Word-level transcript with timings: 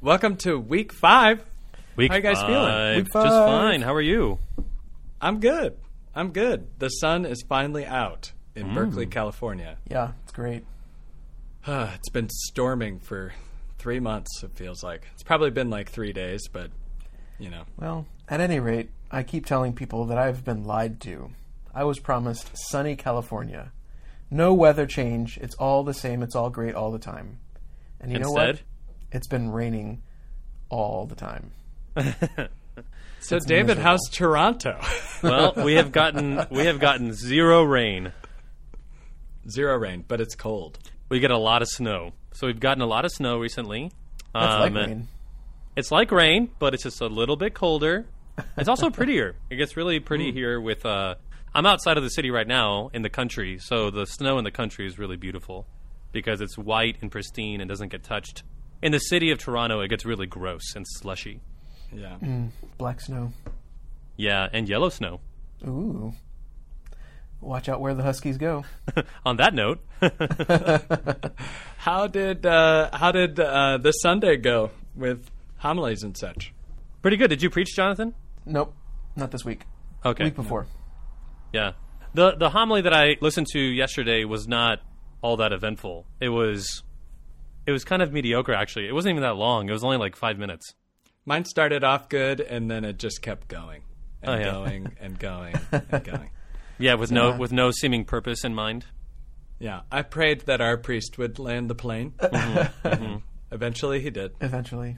welcome 0.00 0.36
to 0.36 0.58
week 0.58 0.92
five. 0.92 1.44
Week 1.96 2.10
How 2.10 2.16
you 2.16 2.22
guys 2.22 2.40
feeling? 2.42 2.96
Week 2.96 3.08
five. 3.12 3.24
Just 3.24 3.36
fine. 3.36 3.82
How 3.82 3.94
are 3.94 4.00
you? 4.00 4.38
I'm 5.20 5.40
good. 5.40 5.76
I'm 6.14 6.32
good. 6.32 6.66
The 6.78 6.88
sun 6.88 7.24
is 7.24 7.44
finally 7.48 7.84
out 7.84 8.32
in 8.54 8.68
mm. 8.68 8.74
Berkeley, 8.74 9.06
California. 9.06 9.76
Yeah, 9.88 10.12
it's 10.24 10.32
great. 10.32 10.64
it's 11.66 12.08
been 12.08 12.28
storming 12.30 12.98
for 12.98 13.32
three 13.78 14.00
months, 14.00 14.42
it 14.42 14.52
feels 14.54 14.82
like. 14.82 15.06
It's 15.14 15.22
probably 15.22 15.50
been 15.50 15.70
like 15.70 15.90
three 15.90 16.12
days, 16.12 16.48
but, 16.48 16.70
you 17.38 17.50
know. 17.50 17.64
Well, 17.76 18.06
at 18.28 18.40
any 18.40 18.60
rate, 18.60 18.90
I 19.10 19.22
keep 19.22 19.46
telling 19.46 19.74
people 19.74 20.06
that 20.06 20.18
I've 20.18 20.44
been 20.44 20.64
lied 20.64 21.00
to. 21.02 21.30
I 21.74 21.84
was 21.84 21.98
promised 21.98 22.50
sunny 22.70 22.96
California. 22.96 23.72
No 24.30 24.54
weather 24.54 24.86
change. 24.86 25.38
It's 25.38 25.54
all 25.56 25.84
the 25.84 25.94
same. 25.94 26.22
It's 26.22 26.34
all 26.34 26.50
great 26.50 26.74
all 26.74 26.90
the 26.90 26.98
time. 26.98 27.38
And 28.00 28.10
you 28.12 28.18
know 28.18 28.30
what? 28.30 28.62
Instead? 29.12 29.16
It's 29.16 29.26
been 29.26 29.50
raining 29.50 30.02
all 30.68 31.06
the 31.06 31.14
time. 31.16 31.52
So, 33.22 33.38
David, 33.38 33.66
miserable. 33.76 33.82
how's 33.82 34.08
Toronto? 34.10 34.80
Well, 35.22 35.52
we 35.56 35.74
have 35.74 35.92
gotten 35.92 36.46
we 36.50 36.64
have 36.64 36.80
gotten 36.80 37.12
zero 37.12 37.62
rain. 37.62 38.12
Zero 39.46 39.76
rain, 39.76 40.06
but 40.08 40.22
it's 40.22 40.34
cold. 40.34 40.78
We 41.10 41.20
get 41.20 41.30
a 41.30 41.36
lot 41.36 41.60
of 41.60 41.68
snow. 41.68 42.12
So 42.32 42.46
we've 42.46 42.58
gotten 42.58 42.80
a 42.82 42.86
lot 42.86 43.04
of 43.04 43.10
snow 43.12 43.38
recently. 43.38 43.92
That's 44.32 44.54
Um, 44.54 44.60
like 44.74 44.86
rain. 44.86 45.08
It's 45.76 45.90
like 45.92 46.10
rain, 46.10 46.50
but 46.58 46.72
it's 46.72 46.82
just 46.84 47.02
a 47.02 47.06
little 47.08 47.36
bit 47.36 47.52
colder. 47.52 48.06
It's 48.56 48.68
also 48.70 48.88
prettier. 48.98 49.34
It 49.50 49.56
gets 49.56 49.76
really 49.76 50.00
pretty 50.00 50.32
here 50.32 50.58
with 50.58 50.86
uh 50.86 51.16
I'm 51.54 51.66
outside 51.66 51.98
of 51.98 52.02
the 52.02 52.08
city 52.10 52.30
right 52.30 52.48
now 52.48 52.88
in 52.94 53.02
the 53.02 53.10
country, 53.10 53.58
so 53.58 53.90
the 53.90 54.06
snow 54.06 54.38
in 54.38 54.44
the 54.44 54.50
country 54.50 54.86
is 54.86 54.98
really 54.98 55.16
beautiful 55.16 55.66
because 56.12 56.40
it's 56.40 56.56
white 56.56 56.96
and 57.02 57.10
pristine 57.12 57.60
and 57.60 57.68
doesn't 57.68 57.88
get 57.90 58.02
touched. 58.02 58.44
In 58.82 58.92
the 58.92 58.98
city 58.98 59.30
of 59.30 59.38
Toronto, 59.38 59.80
it 59.80 59.88
gets 59.88 60.04
really 60.04 60.26
gross 60.26 60.74
and 60.74 60.86
slushy. 60.88 61.40
Yeah. 61.92 62.16
Black 62.78 63.00
snow. 63.00 63.32
Yeah, 64.16 64.48
and 64.52 64.68
yellow 64.68 64.88
snow. 64.88 65.20
Ooh. 65.66 66.14
Watch 67.40 67.68
out 67.68 67.80
where 67.80 67.94
the 67.94 68.02
Huskies 68.02 68.36
go. 68.38 68.64
On 69.26 69.36
that 69.38 69.54
note, 69.54 69.80
How 71.78 72.06
did 72.06 72.44
uh, 72.44 72.90
how 72.92 73.10
did 73.12 73.40
uh, 73.40 73.78
this 73.78 73.96
Sunday 74.02 74.36
go 74.36 74.70
with 74.94 75.30
homilies 75.58 76.02
and 76.02 76.16
such? 76.16 76.52
pretty 77.00 77.16
good. 77.16 77.28
Did 77.30 77.42
you 77.42 77.48
preach, 77.48 77.74
Jonathan? 77.74 78.14
Nope, 78.44 78.74
not 79.16 79.30
this 79.30 79.42
week. 79.44 79.62
Okay. 80.04 80.24
Week 80.24 80.36
before. 80.36 80.66
Yeah. 81.54 81.72
The 82.12 82.32
the 82.36 82.50
homily 82.50 82.82
that 82.82 82.92
I 82.92 83.16
listened 83.22 83.46
to 83.52 83.58
yesterday 83.58 84.24
was 84.24 84.46
not 84.46 84.80
all 85.22 85.38
that 85.38 85.52
eventful. 85.52 86.04
It 86.20 86.28
was 86.28 86.82
it 87.70 87.72
was 87.72 87.84
kind 87.84 88.02
of 88.02 88.12
mediocre 88.12 88.52
actually. 88.52 88.88
It 88.88 88.92
wasn't 88.92 89.12
even 89.12 89.22
that 89.22 89.36
long. 89.36 89.68
It 89.68 89.72
was 89.72 89.84
only 89.84 89.96
like 89.96 90.16
5 90.16 90.38
minutes. 90.38 90.74
Mine 91.24 91.44
started 91.44 91.84
off 91.84 92.08
good, 92.08 92.40
and 92.40 92.70
then 92.70 92.84
it 92.84 92.98
just 92.98 93.22
kept 93.22 93.48
going 93.48 93.82
and 94.22 94.30
Oh, 94.30 94.38
yeah. 94.38 94.44
going 94.52 94.92
and 95.00 95.18
going 95.18 95.54
and 95.72 96.04
going. 96.04 96.30
Yeah, 96.78 96.94
with 96.94 97.10
no 97.12 97.30
Yeah. 97.30 97.36
with 97.38 97.52
no 97.52 97.70
seeming 97.70 98.04
purpose 98.04 98.44
in 98.44 98.54
mind. 98.54 98.86
Yeah, 99.58 99.82
I 99.92 100.02
prayed 100.02 100.42
that 100.46 100.60
our 100.62 100.76
priest 100.78 101.18
would 101.18 101.38
land 101.38 101.68
the 101.68 101.74
plane. 101.74 102.14
Eventually, 103.52 104.00
he 104.00 104.10
did. 104.10 104.32
Eventually. 104.40 104.96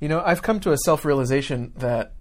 You 0.00 0.08
know, 0.08 0.20
I've 0.24 0.42
come 0.42 0.60
to 0.60 0.72
a 0.72 0.76
self 0.84 1.04
realization 1.04 1.72
that, 1.76 2.14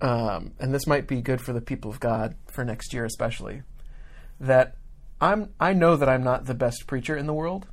um, 0.00 0.52
and 0.58 0.74
this 0.74 0.86
might 0.86 1.06
be 1.06 1.20
good 1.22 1.40
for 1.40 1.52
the 1.52 1.60
people 1.60 1.90
of 1.90 2.00
God 2.00 2.34
for 2.52 2.64
next 2.64 2.92
year 2.92 3.04
especially, 3.04 3.62
that 4.40 4.76
I'm 5.20 5.50
I 5.60 5.72
know 5.72 5.96
that 5.96 6.08
I'm 6.08 6.24
not 6.24 6.46
the 6.46 6.54
best 6.54 6.86
preacher 6.86 7.16
in 7.16 7.26
the 7.26 7.34
world, 7.34 7.66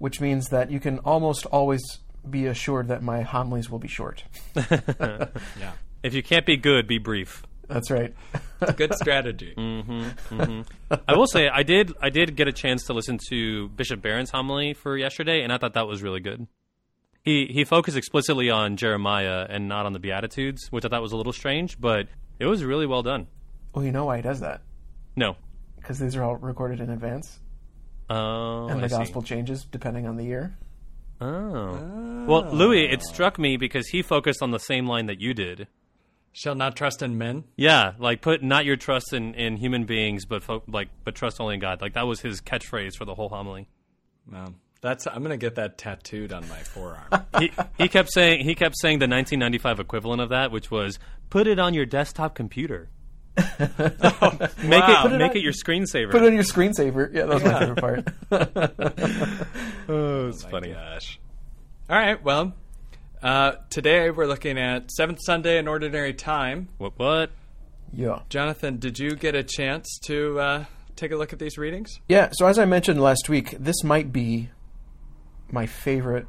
which 0.00 0.20
means 0.20 0.48
that 0.48 0.70
you 0.72 0.80
can 0.80 0.98
almost 1.00 1.46
always 1.46 1.80
be 2.28 2.46
assured 2.46 2.88
that 2.88 3.02
my 3.02 3.22
homilies 3.22 3.70
will 3.70 3.78
be 3.78 3.88
short. 3.88 4.24
Yeah, 4.58 5.72
If 6.02 6.12
you 6.14 6.22
can't 6.22 6.44
be 6.44 6.56
good, 6.56 6.86
be 6.88 6.98
brief. 6.98 7.44
That's 7.68 7.88
right. 7.90 8.12
it's 8.60 8.72
a 8.72 8.74
good 8.74 8.92
strategy. 8.94 9.54
Mm-hmm, 9.56 10.40
mm-hmm. 10.40 10.94
I 11.06 11.14
will 11.16 11.26
say 11.28 11.48
I 11.48 11.62
did 11.62 11.92
I 12.02 12.10
did 12.10 12.34
get 12.34 12.48
a 12.48 12.52
chance 12.52 12.84
to 12.86 12.92
listen 12.94 13.18
to 13.28 13.68
Bishop 13.68 14.02
Barron's 14.02 14.30
homily 14.30 14.74
for 14.74 14.96
yesterday 14.96 15.42
and 15.42 15.52
I 15.52 15.58
thought 15.58 15.74
that 15.74 15.86
was 15.86 16.02
really 16.02 16.20
good. 16.20 16.46
He 17.22 17.46
he 17.46 17.64
focused 17.64 17.96
explicitly 17.96 18.50
on 18.50 18.76
Jeremiah 18.76 19.46
and 19.48 19.68
not 19.68 19.86
on 19.86 19.92
the 19.92 19.98
beatitudes, 20.00 20.66
which 20.72 20.84
I 20.84 20.88
thought 20.88 21.02
was 21.02 21.12
a 21.12 21.16
little 21.16 21.32
strange, 21.34 21.78
but 21.80 22.08
it 22.38 22.46
was 22.46 22.64
really 22.64 22.86
well 22.86 23.02
done. 23.02 23.26
well, 23.74 23.84
you 23.84 23.92
know 23.92 24.06
why 24.06 24.16
he 24.16 24.22
does 24.22 24.40
that? 24.40 24.62
No. 25.14 25.36
Because 25.76 25.98
these 25.98 26.16
are 26.16 26.22
all 26.24 26.36
recorded 26.36 26.80
in 26.80 26.90
advance, 26.90 27.38
Oh, 28.10 28.66
and 28.68 28.78
I 28.78 28.82
the 28.82 28.88
see. 28.88 28.96
gospel 28.96 29.22
changes 29.22 29.64
depending 29.64 30.06
on 30.06 30.16
the 30.16 30.24
year. 30.24 30.58
Oh. 31.20 31.26
oh. 31.26 32.24
Well, 32.26 32.50
Louis, 32.52 32.86
it 32.90 33.02
struck 33.02 33.38
me 33.38 33.56
because 33.56 33.88
he 33.88 34.02
focused 34.02 34.42
on 34.42 34.50
the 34.50 34.58
same 34.58 34.86
line 34.86 35.06
that 35.06 35.20
you 35.20 35.32
did. 35.32 35.68
Shall 36.32 36.54
not 36.54 36.76
trust 36.76 37.02
in 37.02 37.18
men. 37.18 37.44
Yeah, 37.56 37.92
like 37.98 38.20
put 38.20 38.42
not 38.42 38.64
your 38.64 38.76
trust 38.76 39.12
in, 39.12 39.34
in 39.34 39.56
human 39.56 39.84
beings, 39.84 40.24
but 40.24 40.42
fo- 40.42 40.62
like 40.68 40.88
but 41.04 41.14
trust 41.14 41.40
only 41.40 41.54
in 41.54 41.60
God. 41.60 41.80
Like 41.80 41.94
that 41.94 42.06
was 42.06 42.20
his 42.20 42.40
catchphrase 42.40 42.96
for 42.96 43.04
the 43.04 43.14
whole 43.14 43.28
homily. 43.28 43.68
That's 44.80 45.06
I'm 45.06 45.22
gonna 45.22 45.36
get 45.36 45.56
that 45.56 45.76
tattooed 45.76 46.32
on 46.32 46.48
my 46.48 46.58
forearm. 46.58 47.26
He 47.38 47.52
he 47.78 47.88
kept 47.88 48.12
saying 48.12 48.44
he 48.44 48.54
kept 48.54 48.76
saying 48.78 48.98
the 48.98 49.08
1995 49.08 49.80
equivalent 49.80 50.20
of 50.20 50.28
that, 50.28 50.50
which 50.52 50.70
was 50.70 50.98
put 51.30 51.46
it 51.46 51.58
on 51.58 51.74
your 51.74 51.86
desktop 51.86 52.34
computer. 52.34 52.90
make 53.36 53.58
Wow. 53.58 53.88
it 53.88 55.02
Put 55.02 55.12
it 55.12 55.18
make 55.18 55.30
on- 55.30 55.36
it 55.36 55.42
your 55.42 55.52
screensaver. 55.52 56.10
Put 56.10 56.22
it 56.22 56.26
on 56.26 56.34
your 56.34 56.42
screensaver. 56.42 57.12
Yeah, 57.14 57.26
that 57.26 57.34
was 57.34 57.44
my 57.44 57.58
favorite 57.58 57.80
part. 57.80 58.08
oh, 59.88 60.28
it's 60.28 60.42
My 60.44 60.50
funny. 60.50 60.72
gosh. 60.72 61.18
All 61.88 61.96
right. 61.96 62.22
Well, 62.22 62.54
uh, 63.22 63.52
today 63.70 64.10
we're 64.10 64.26
looking 64.26 64.58
at 64.58 64.90
Seventh 64.90 65.18
Sunday 65.24 65.58
in 65.58 65.68
Ordinary 65.68 66.14
Time. 66.14 66.68
What 66.78 66.98
what? 66.98 67.30
yeah. 67.92 68.20
Jonathan, 68.28 68.78
did 68.78 68.98
you 68.98 69.16
get 69.16 69.34
a 69.34 69.42
chance 69.42 69.98
to 70.04 70.38
uh, 70.38 70.64
take 70.96 71.10
a 71.12 71.16
look 71.16 71.32
at 71.32 71.38
these 71.38 71.58
readings? 71.58 72.00
Yeah, 72.08 72.28
so 72.32 72.46
as 72.46 72.58
I 72.58 72.64
mentioned 72.64 73.00
last 73.00 73.28
week, 73.28 73.56
this 73.58 73.82
might 73.82 74.12
be 74.12 74.50
my 75.50 75.66
favorite 75.66 76.26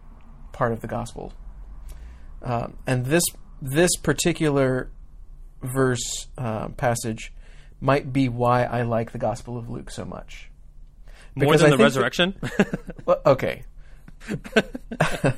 part 0.53 0.71
of 0.71 0.81
the 0.81 0.87
gospel, 0.87 1.33
um, 2.41 2.77
and 2.87 3.05
this 3.05 3.23
this 3.61 3.91
particular 4.01 4.89
verse 5.61 6.27
uh, 6.37 6.69
passage 6.69 7.33
might 7.79 8.11
be 8.13 8.29
why 8.29 8.63
I 8.63 8.83
like 8.83 9.11
the 9.11 9.17
Gospel 9.17 9.57
of 9.57 9.69
Luke 9.69 9.89
so 9.89 10.05
much. 10.05 10.49
More 11.35 11.45
Because 11.53 11.61
than 11.61 11.67
I 11.73 11.75
the 11.75 11.77
think 11.77 11.79
that- 11.79 11.83
resurrection? 11.83 12.35
Well, 13.05 13.21
okay, 13.25 13.63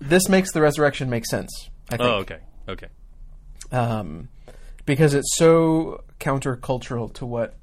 this 0.00 0.28
makes 0.28 0.52
the 0.52 0.60
resurrection 0.60 1.10
make 1.10 1.26
sense. 1.26 1.50
I 1.90 1.96
think. 1.96 2.08
oh, 2.08 2.14
okay. 2.18 2.38
Okay. 2.68 2.86
um, 3.72 4.28
because 4.84 5.14
it's 5.14 5.36
so 5.36 6.04
countercultural 6.20 7.12
to 7.14 7.26
what 7.26 7.54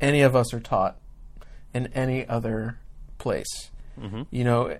any 0.00 0.20
of 0.22 0.36
us 0.36 0.54
are 0.54 0.60
taught 0.60 0.96
in 1.74 1.88
any 1.88 2.26
other 2.26 2.78
place. 3.18 3.70
You 4.30 4.44
know, 4.44 4.76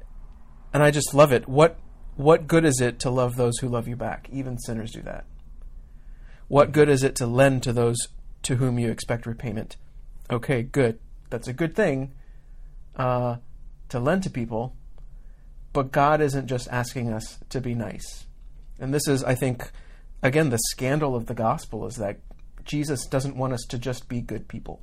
and 0.74 0.82
I 0.82 0.90
just 0.90 1.14
love 1.14 1.32
it. 1.32 1.48
What 1.48 1.78
what 2.16 2.46
good 2.46 2.64
is 2.66 2.80
it 2.82 2.98
to 3.00 3.10
love 3.10 3.36
those 3.36 3.56
who 3.58 3.68
love 3.68 3.88
you 3.88 3.96
back? 3.96 4.28
Even 4.30 4.58
sinners 4.58 4.92
do 4.92 5.00
that. 5.02 5.24
What 6.48 6.72
good 6.72 6.88
is 6.88 7.02
it 7.02 7.16
to 7.16 7.26
lend 7.26 7.62
to 7.64 7.72
those 7.72 7.96
to 8.42 8.56
whom 8.56 8.78
you 8.78 8.90
expect 8.90 9.26
repayment? 9.26 9.76
Okay, 10.30 10.62
good. 10.62 10.98
That's 11.30 11.48
a 11.48 11.52
good 11.52 11.74
thing 11.74 12.12
uh, 12.96 13.36
to 13.88 13.98
lend 13.98 14.22
to 14.24 14.30
people, 14.30 14.76
but 15.72 15.92
God 15.92 16.20
isn't 16.20 16.46
just 16.46 16.68
asking 16.70 17.12
us 17.12 17.38
to 17.50 17.60
be 17.60 17.74
nice. 17.74 18.26
And 18.78 18.92
this 18.92 19.08
is, 19.08 19.24
I 19.24 19.34
think, 19.34 19.70
again, 20.22 20.50
the 20.50 20.58
scandal 20.70 21.16
of 21.16 21.26
the 21.26 21.34
gospel 21.34 21.86
is 21.86 21.96
that 21.96 22.18
Jesus 22.64 23.06
doesn't 23.06 23.36
want 23.36 23.52
us 23.52 23.64
to 23.68 23.78
just 23.78 24.08
be 24.08 24.20
good 24.20 24.48
people. 24.48 24.82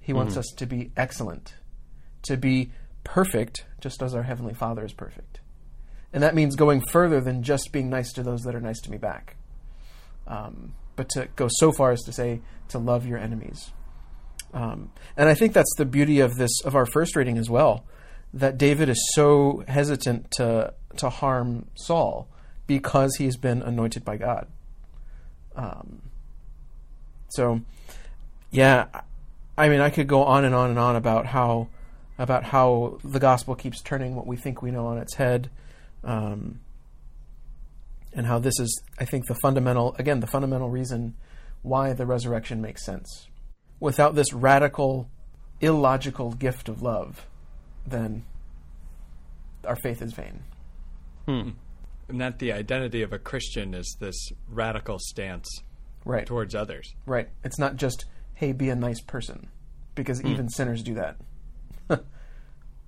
He 0.00 0.12
wants 0.12 0.36
us 0.36 0.46
to 0.56 0.66
be 0.66 0.90
excellent, 0.96 1.54
to 2.22 2.36
be 2.36 2.72
perfect, 3.04 3.66
just 3.80 4.02
as 4.02 4.14
our 4.14 4.22
Heavenly 4.22 4.54
Father 4.54 4.84
is 4.84 4.92
perfect. 4.92 5.40
And 6.12 6.22
that 6.22 6.34
means 6.34 6.56
going 6.56 6.80
further 6.80 7.20
than 7.20 7.42
just 7.42 7.70
being 7.70 7.90
nice 7.90 8.12
to 8.14 8.22
those 8.22 8.42
that 8.42 8.54
are 8.54 8.60
nice 8.60 8.80
to 8.80 8.90
me 8.90 8.96
back. 8.96 9.36
Um, 10.30 10.74
but 10.96 11.08
to 11.10 11.28
go 11.36 11.48
so 11.50 11.72
far 11.72 11.90
as 11.90 12.00
to 12.02 12.12
say 12.12 12.40
to 12.68 12.78
love 12.78 13.04
your 13.04 13.18
enemies. 13.18 13.72
Um, 14.54 14.90
and 15.16 15.28
I 15.28 15.34
think 15.34 15.52
that's 15.52 15.74
the 15.76 15.84
beauty 15.84 16.20
of 16.20 16.36
this 16.36 16.60
of 16.64 16.74
our 16.74 16.86
first 16.86 17.16
reading 17.16 17.36
as 17.36 17.50
well, 17.50 17.84
that 18.32 18.56
David 18.56 18.88
is 18.88 19.10
so 19.14 19.64
hesitant 19.68 20.30
to 20.32 20.72
to 20.96 21.10
harm 21.10 21.66
Saul 21.74 22.28
because 22.66 23.16
he's 23.16 23.36
been 23.36 23.62
anointed 23.62 24.04
by 24.04 24.16
God. 24.16 24.46
Um, 25.56 26.02
so, 27.30 27.60
yeah, 28.50 28.86
I 29.58 29.68
mean, 29.68 29.80
I 29.80 29.90
could 29.90 30.06
go 30.06 30.22
on 30.24 30.44
and 30.44 30.54
on 30.54 30.70
and 30.70 30.78
on 30.78 30.96
about 30.96 31.26
how 31.26 31.68
about 32.18 32.44
how 32.44 32.98
the 33.02 33.18
gospel 33.18 33.54
keeps 33.54 33.80
turning 33.82 34.14
what 34.14 34.26
we 34.26 34.36
think 34.36 34.62
we 34.62 34.70
know 34.70 34.86
on 34.86 34.98
its 34.98 35.14
head, 35.14 35.50
um, 36.04 36.60
and 38.12 38.26
how 38.26 38.38
this 38.38 38.58
is, 38.58 38.82
I 38.98 39.04
think, 39.04 39.26
the 39.26 39.34
fundamental 39.36 39.94
again 39.98 40.20
the 40.20 40.26
fundamental 40.26 40.70
reason 40.70 41.14
why 41.62 41.92
the 41.92 42.06
resurrection 42.06 42.60
makes 42.60 42.84
sense. 42.84 43.28
Without 43.78 44.14
this 44.14 44.32
radical, 44.32 45.08
illogical 45.60 46.32
gift 46.32 46.68
of 46.68 46.82
love, 46.82 47.26
then 47.86 48.24
our 49.64 49.76
faith 49.76 50.00
is 50.02 50.12
vain. 50.12 50.44
and 51.26 51.54
that 52.20 52.38
the 52.40 52.52
identity 52.52 53.02
of 53.02 53.12
a 53.12 53.18
Christian 53.18 53.72
is 53.74 53.96
this 54.00 54.32
radical 54.48 54.98
stance 54.98 55.48
Right. 56.04 56.26
towards 56.26 56.54
others. 56.56 56.92
Right. 57.06 57.28
It's 57.44 57.58
not 57.58 57.76
just, 57.76 58.06
hey, 58.34 58.52
be 58.52 58.68
a 58.70 58.74
nice 58.74 59.00
person, 59.00 59.48
because 59.94 60.20
even 60.24 60.48
sinners 60.48 60.82
do 60.82 60.94
that. 60.94 61.16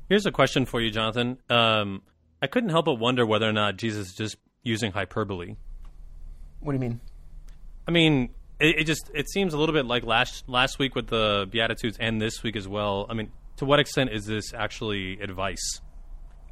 Here's 0.09 0.27
a 0.27 0.33
question 0.33 0.67
for 0.67 0.81
you, 0.81 0.91
Jonathan. 0.91 1.39
Um, 1.49 2.03
I 2.41 2.49
couldn't 2.49 2.71
help 2.71 2.87
but 2.87 2.95
wonder 2.95 3.25
whether 3.25 3.49
or 3.49 3.53
not 3.53 3.77
Jesus 3.77 4.09
is 4.09 4.15
just 4.15 4.37
using 4.63 4.93
hyperbole. 4.93 5.57
What 6.61 6.73
do 6.73 6.77
you 6.77 6.81
mean? 6.81 7.01
I 7.87 7.91
mean, 7.91 8.31
it, 8.61 8.81
it 8.81 8.85
just 8.85 9.11
it 9.15 9.29
seems 9.31 9.55
a 9.55 9.59
little 9.59 9.75
bit 9.75 9.87
like 9.87 10.05
last 10.05 10.49
last 10.49 10.79
week 10.79 10.95
with 10.95 11.09
the 11.09 11.47
Beatitudes 11.51 11.97
and 11.99 12.21
this 12.21 12.43
week 12.43 12.57
as 12.57 12.69
well. 12.69 13.07
I 13.11 13.15
mean, 13.15 13.31
to 13.57 13.65
what 13.65 13.81
extent 13.81 14.11
is 14.13 14.27
this 14.27 14.55
actually 14.55 15.21
advice, 15.21 15.81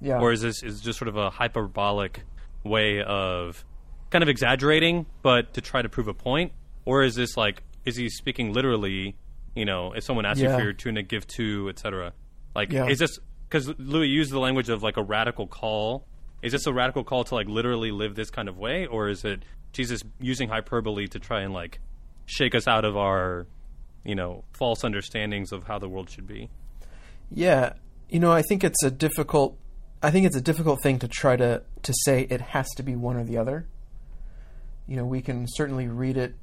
Yeah. 0.01 0.19
or 0.21 0.33
is 0.33 0.41
this 0.43 0.63
is 0.63 0.81
just 0.81 0.99
sort 0.99 1.09
of 1.09 1.17
a 1.17 1.31
hyperbolic 1.31 2.25
way 2.65 3.03
of 3.03 3.65
kind 4.11 4.23
of 4.23 4.29
exaggerating, 4.29 5.07
but 5.23 5.55
to 5.55 5.61
try 5.61 5.81
to 5.83 5.89
prove 5.89 6.09
a 6.09 6.15
point, 6.15 6.53
or 6.85 7.03
is 7.05 7.15
this 7.15 7.37
like 7.37 7.63
is 7.85 7.97
he 7.97 8.09
speaking 8.09 8.53
literally? 8.53 9.17
You 9.55 9.65
know, 9.65 9.93
if 9.95 10.05
someone 10.05 10.27
asks 10.27 10.41
you 10.41 10.49
for 10.49 10.63
your 10.63 10.73
tuna, 10.73 11.03
give 11.03 11.27
two, 11.27 11.69
etc. 11.71 12.13
Like, 12.55 12.73
Yeah. 12.73 12.87
is 12.87 12.99
this 13.01 13.19
because 13.49 13.69
Louis 13.79 14.07
used 14.07 14.31
the 14.33 14.39
language 14.39 14.69
of 14.69 14.83
like 14.83 14.97
a 14.97 15.03
radical 15.03 15.47
call? 15.49 16.07
Is 16.43 16.53
this 16.53 16.67
a 16.67 16.73
radical 16.73 17.05
call 17.05 17.25
to 17.25 17.35
like 17.35 17.49
literally 17.49 17.91
live 17.91 18.15
this 18.15 18.31
kind 18.31 18.49
of 18.49 18.59
way, 18.59 18.87
or 18.87 19.09
is 19.09 19.25
it 19.25 19.43
Jesus 19.73 20.03
using 20.21 20.49
hyperbole 20.49 21.07
to 21.09 21.19
try 21.19 21.43
and 21.43 21.53
like 21.53 21.81
shake 22.27 22.55
us 22.55 22.67
out 22.67 22.85
of 22.85 22.97
our, 22.97 23.47
you 24.05 24.15
know, 24.15 24.45
false 24.53 24.85
understandings 24.85 25.53
of 25.53 25.65
how 25.65 25.79
the 25.79 25.89
world 25.89 26.11
should 26.11 26.27
be? 26.27 26.49
Yeah, 27.31 27.75
you 28.09 28.21
know, 28.21 28.33
I 28.33 28.43
think 28.43 28.65
it's 28.65 28.83
a 28.83 28.91
difficult. 28.91 29.57
I 30.03 30.11
think 30.11 30.27
it's 30.27 30.37
a 30.37 30.41
difficult 30.41 30.83
thing 30.83 30.99
to 31.01 31.09
try 31.09 31.37
to 31.37 31.63
to 31.83 31.95
say 32.05 32.27
it 32.31 32.41
has 32.41 32.69
to 32.77 32.83
be 32.83 32.97
one 32.97 33.17
or 33.17 33.25
the 33.25 33.37
other. 33.37 33.67
You 34.87 34.97
know, 34.97 35.05
we 35.05 35.21
can 35.21 35.47
certainly 35.49 35.89
read 35.89 36.17
it 36.17 36.35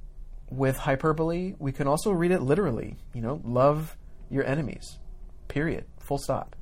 with 0.50 0.78
hyperbole. 0.78 1.56
We 1.60 1.72
can 1.72 1.88
also 1.88 2.12
read 2.12 2.32
it 2.32 2.42
literally. 2.42 2.98
You 3.14 3.22
know, 3.22 3.42
love 3.44 3.98
your 4.30 4.46
enemies. 4.46 5.00
Period. 5.48 5.86
Full 6.00 6.20
stop. 6.20 6.56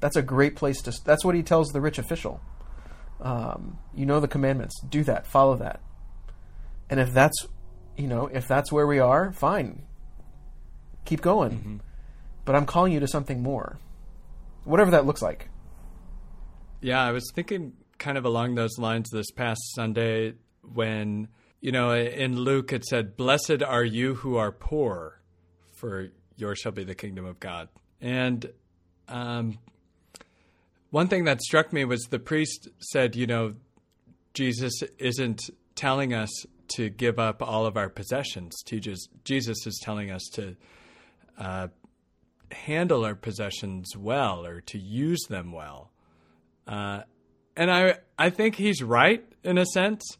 That's 0.00 0.16
a 0.16 0.22
great 0.22 0.56
place 0.56 0.82
to. 0.82 0.92
That's 1.04 1.24
what 1.24 1.34
he 1.34 1.42
tells 1.42 1.68
the 1.68 1.80
rich 1.80 1.98
official. 1.98 2.40
Um, 3.20 3.78
you 3.94 4.06
know 4.06 4.20
the 4.20 4.28
commandments. 4.28 4.80
Do 4.80 5.04
that. 5.04 5.26
Follow 5.26 5.56
that. 5.56 5.80
And 6.90 7.00
if 7.00 7.12
that's, 7.12 7.46
you 7.96 8.06
know, 8.06 8.26
if 8.26 8.46
that's 8.46 8.70
where 8.70 8.86
we 8.86 8.98
are, 8.98 9.32
fine. 9.32 9.82
Keep 11.04 11.22
going 11.22 11.80
but 12.44 12.54
I'm 12.54 12.66
calling 12.66 12.92
you 12.92 13.00
to 13.00 13.08
something 13.08 13.42
more. 13.42 13.78
Whatever 14.64 14.92
that 14.92 15.06
looks 15.06 15.22
like. 15.22 15.48
Yeah, 16.80 17.02
I 17.02 17.12
was 17.12 17.30
thinking 17.34 17.72
kind 17.98 18.18
of 18.18 18.24
along 18.24 18.54
those 18.54 18.78
lines 18.78 19.08
this 19.10 19.30
past 19.30 19.60
Sunday 19.74 20.34
when, 20.62 21.28
you 21.60 21.72
know, 21.72 21.94
in 21.94 22.36
Luke 22.36 22.72
it 22.72 22.84
said, 22.84 23.16
Blessed 23.16 23.62
are 23.62 23.84
you 23.84 24.14
who 24.14 24.36
are 24.36 24.52
poor, 24.52 25.20
for 25.72 26.10
yours 26.36 26.58
shall 26.58 26.72
be 26.72 26.84
the 26.84 26.94
kingdom 26.94 27.24
of 27.24 27.40
God. 27.40 27.68
And 28.00 28.50
um, 29.08 29.58
one 30.94 31.08
thing 31.08 31.24
that 31.24 31.42
struck 31.42 31.72
me 31.72 31.84
was 31.84 32.02
the 32.02 32.20
priest 32.20 32.68
said, 32.78 33.16
you 33.16 33.26
know, 33.26 33.54
Jesus 34.32 34.80
isn't 35.00 35.50
telling 35.74 36.14
us 36.14 36.30
to 36.76 36.88
give 36.88 37.18
up 37.18 37.42
all 37.42 37.66
of 37.66 37.76
our 37.76 37.88
possessions. 37.88 38.62
Jesus, 38.64 39.08
Jesus 39.24 39.66
is 39.66 39.80
telling 39.82 40.12
us 40.12 40.22
to 40.34 40.54
uh, 41.36 41.66
handle 42.52 43.04
our 43.04 43.16
possessions 43.16 43.96
well 43.96 44.46
or 44.46 44.60
to 44.60 44.78
use 44.78 45.18
them 45.28 45.50
well. 45.50 45.90
Uh, 46.64 47.00
and 47.56 47.72
I 47.72 47.96
I 48.16 48.30
think 48.30 48.54
he's 48.54 48.80
right 48.80 49.24
in 49.42 49.58
a 49.58 49.66
sense, 49.66 50.16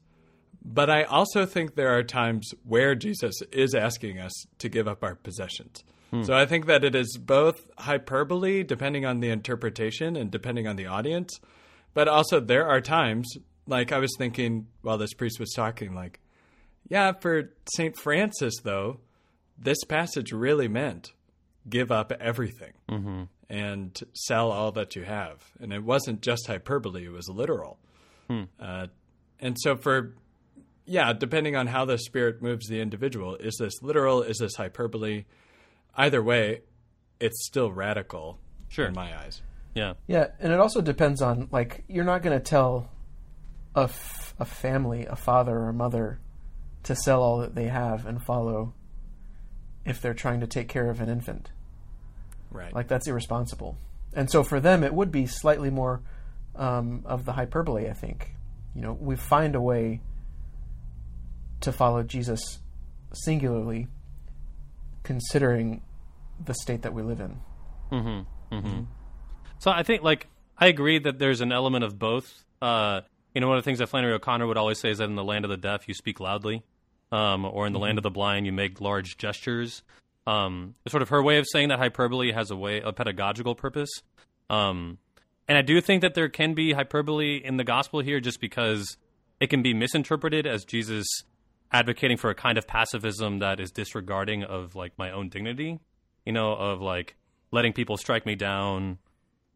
but 0.65 0.91
I 0.91 1.05
also 1.05 1.47
think 1.47 1.77
there 1.77 1.97
are 1.97 2.03
times 2.03 2.53
where 2.67 2.97
Jesus 2.97 3.43
is 3.53 3.77
asking 3.77 4.19
us 4.19 4.33
to 4.59 4.69
give 4.69 4.89
up 4.89 5.05
our 5.05 5.15
possessions. 5.15 5.85
So 6.23 6.35
I 6.35 6.47
think 6.47 6.67
that 6.67 6.85
it 6.85 6.95
is 6.95 7.17
both 7.19 7.67
hyperbole, 7.79 8.63
depending 8.63 9.05
on 9.05 9.21
the 9.21 9.31
interpretation 9.31 10.17
and 10.17 10.31
depending 10.31 10.69
on 10.69 10.77
the 10.77 10.87
audience, 10.87 11.41
but 11.95 12.09
also 12.09 12.41
there 12.41 12.67
are 12.69 12.81
times, 12.81 13.37
like 13.67 13.91
I 13.91 13.99
was 13.99 14.15
thinking 14.17 14.69
while 14.83 14.99
this 14.99 15.15
priest 15.15 15.41
was 15.41 15.53
talking, 15.53 15.95
like, 15.95 16.21
yeah, 16.89 17.13
for 17.13 17.53
St. 17.75 17.97
Francis, 17.99 18.55
though, 18.63 19.01
this 19.59 19.83
passage 19.85 20.33
really 20.33 20.69
meant 20.69 21.13
give 21.69 21.91
up 21.91 22.13
everything 22.21 22.73
and 23.49 23.99
sell 24.13 24.51
all 24.51 24.71
that 24.73 24.95
you 24.95 25.05
have. 25.05 25.43
And 25.61 25.73
it 25.73 25.83
wasn't 25.83 26.21
just 26.21 26.47
hyperbole, 26.47 27.07
it 27.07 27.13
was 27.13 27.29
literal. 27.29 27.79
Uh, 28.61 28.87
and 29.41 29.57
so, 29.59 29.77
for, 29.77 30.15
yeah, 30.87 31.13
depending 31.13 31.57
on 31.57 31.67
how 31.67 31.85
the 31.87 31.99
Spirit 31.99 32.43
moves 32.43 32.69
the 32.69 32.81
individual, 32.81 33.37
is 33.37 33.57
this 33.59 33.83
literal? 33.83 34.23
Is 34.23 34.39
this 34.39 34.55
hyperbole? 34.57 35.25
Either 35.97 36.23
way, 36.23 36.63
it's 37.21 37.45
still 37.47 37.71
radical 37.73 38.39
Sure. 38.69 38.87
in 38.87 38.95
my 38.95 39.17
eyes. 39.19 39.41
Yeah. 39.75 39.95
Yeah, 40.07 40.29
and 40.41 40.53
it 40.53 40.61
also 40.61 40.81
depends 40.81 41.21
on 41.23 41.49
like 41.51 41.85
you're 41.89 42.05
not 42.05 42.23
going 42.23 42.37
to 42.37 42.43
tell 42.45 42.91
a, 43.75 43.83
f- 43.85 44.35
a 44.39 44.45
family, 44.45 45.07
a 45.07 45.17
father 45.17 45.57
or 45.57 45.69
a 45.69 45.73
mother, 45.75 46.21
to 46.85 46.95
sell 46.95 47.23
all 47.23 47.39
that 47.39 47.55
they 47.55 47.69
have 47.69 48.07
and 48.07 48.23
follow 48.23 48.75
if 49.85 50.01
they're 50.01 50.15
trying 50.15 50.41
to 50.41 50.47
take 50.47 50.69
care 50.69 50.91
of 50.91 51.01
an 51.01 51.09
infant. 51.09 51.51
Right. 52.51 52.73
Like 52.75 52.89
that's 52.89 53.07
irresponsible. 53.09 53.77
And 54.15 54.31
so 54.31 54.43
for 54.45 54.61
them, 54.61 54.85
it 54.85 54.95
would 54.95 55.11
be 55.11 55.27
slightly 55.27 55.71
more 55.71 56.03
um, 56.55 57.03
of 57.05 57.25
the 57.25 57.33
hyperbole. 57.33 57.89
I 57.89 57.93
think. 57.95 58.31
You 58.77 58.83
know, 58.83 58.93
we 58.93 59.17
find 59.17 59.55
a 59.55 59.61
way 59.61 60.01
to 61.61 61.73
follow 61.73 62.03
Jesus 62.03 62.59
singularly, 63.13 63.89
considering 65.05 65.83
the 66.45 66.55
state 66.55 66.83
that 66.83 66.93
we 66.93 67.03
live 67.03 67.21
in. 67.21 67.39
So 69.59 69.71
I 69.71 69.85
think 69.85 70.03
like 70.03 70.27
I 70.59 70.67
agree 70.67 70.99
that 70.99 71.19
there's 71.19 71.41
an 71.41 71.53
element 71.53 71.85
of 71.85 71.99
both. 71.99 72.45
Uh, 72.61 73.03
you 73.35 73.41
know, 73.41 73.49
one 73.49 73.57
of 73.57 73.65
the 73.65 73.69
things 73.69 73.79
that 73.79 73.89
Flannery 73.89 74.13
O'Connor 74.13 74.47
would 74.47 74.57
always 74.57 74.79
say 74.81 74.91
is 74.91 74.99
that 74.99 75.05
in 75.05 75.15
the 75.15 75.25
land 75.25 75.45
of 75.45 75.51
the 75.51 75.57
deaf, 75.57 75.87
you 75.89 75.95
speak 75.95 76.21
loudly, 76.21 76.63
um, 77.13 77.45
or 77.45 77.67
in 77.67 77.73
the 77.73 77.79
land 77.79 77.99
of 77.99 78.03
the 78.03 78.11
blind, 78.11 78.47
you 78.47 78.53
make 78.53 78.81
large 78.81 79.17
gestures. 79.17 79.83
Um, 80.27 80.75
sort 80.89 81.03
of 81.03 81.11
her 81.11 81.23
way 81.23 81.39
of 81.39 81.47
saying 81.51 81.69
that 81.69 81.79
hyperbole 81.79 82.33
has 82.33 82.51
a 82.51 82.57
way, 82.57 82.81
a 82.81 82.93
pedagogical 82.93 83.55
purpose. 83.55 83.91
Um, 84.49 84.99
and 85.47 85.59
I 85.59 85.63
do 85.63 85.81
think 85.81 86.01
that 86.01 86.15
there 86.15 86.29
can 86.29 86.55
be 86.55 86.73
hyperbole 86.73 87.37
in 87.37 87.57
the 87.57 87.65
gospel 87.65 88.01
here, 88.01 88.21
just 88.21 88.41
because 88.41 88.97
it 89.41 89.49
can 89.49 89.63
be 89.63 89.75
misinterpreted 89.75 90.47
as 90.47 90.65
Jesus 90.65 91.07
advocating 91.75 92.17
for 92.17 92.31
a 92.31 92.35
kind 92.35 92.57
of 92.57 92.67
pacifism 92.67 93.41
that 93.41 93.61
is 93.61 93.71
disregarding 93.71 94.45
of 94.45 94.75
like 94.75 94.93
my 94.97 95.11
own 95.11 95.29
dignity. 95.29 95.79
You 96.25 96.33
know, 96.33 96.55
of 96.55 96.81
like 96.81 97.17
letting 97.51 97.75
people 97.75 97.99
strike 97.99 98.25
me 98.25 98.35
down, 98.35 98.97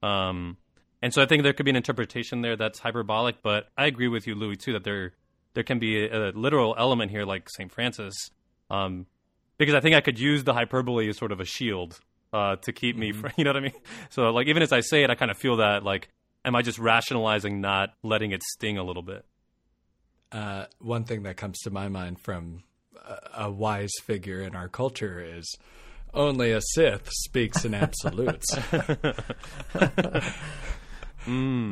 um, 0.02 0.58
and 1.00 1.14
so 1.14 1.22
I 1.22 1.26
think 1.26 1.42
there 1.42 1.52
could 1.52 1.64
be 1.64 1.70
an 1.70 1.76
interpretation 1.76 2.42
there 2.42 2.56
that's 2.56 2.78
hyperbolic, 2.78 3.42
but 3.42 3.68
I 3.76 3.86
agree 3.86 4.08
with 4.08 4.26
you, 4.26 4.34
Louis, 4.34 4.56
too, 4.56 4.72
that 4.72 4.84
there 4.84 5.12
there 5.54 5.64
can 5.64 5.78
be 5.78 6.04
a, 6.04 6.28
a 6.28 6.32
literal 6.32 6.74
element 6.78 7.10
here, 7.10 7.24
like 7.24 7.48
Saint 7.48 7.72
Francis, 7.72 8.14
um, 8.70 9.06
because 9.56 9.74
I 9.74 9.80
think 9.80 9.94
I 9.96 10.00
could 10.00 10.18
use 10.18 10.44
the 10.44 10.54
hyperbole 10.54 11.08
as 11.08 11.16
sort 11.16 11.32
of 11.32 11.40
a 11.40 11.44
shield 11.44 11.98
uh, 12.32 12.56
to 12.56 12.72
keep 12.72 12.96
me, 12.96 13.12
from, 13.12 13.32
you 13.36 13.44
know 13.44 13.50
what 13.50 13.56
I 13.56 13.60
mean? 13.60 13.72
So, 14.10 14.30
like, 14.30 14.48
even 14.48 14.62
as 14.62 14.72
I 14.72 14.80
say 14.80 15.02
it, 15.04 15.10
I 15.10 15.14
kind 15.14 15.30
of 15.30 15.38
feel 15.38 15.56
that, 15.56 15.82
like, 15.82 16.10
am 16.44 16.54
I 16.54 16.62
just 16.62 16.78
rationalizing 16.78 17.60
not 17.60 17.94
letting 18.02 18.32
it 18.32 18.42
sting 18.42 18.76
a 18.78 18.84
little 18.84 19.02
bit? 19.02 19.24
Uh, 20.32 20.66
one 20.80 21.04
thing 21.04 21.22
that 21.24 21.36
comes 21.36 21.58
to 21.60 21.70
my 21.70 21.88
mind 21.88 22.20
from 22.20 22.62
a, 23.06 23.44
a 23.44 23.50
wise 23.50 23.92
figure 24.04 24.40
in 24.42 24.54
our 24.54 24.68
culture 24.68 25.20
is 25.20 25.56
only 26.14 26.52
a 26.52 26.60
Sith 26.60 27.08
speaks 27.10 27.64
in 27.64 27.74
absolutes. 27.74 28.46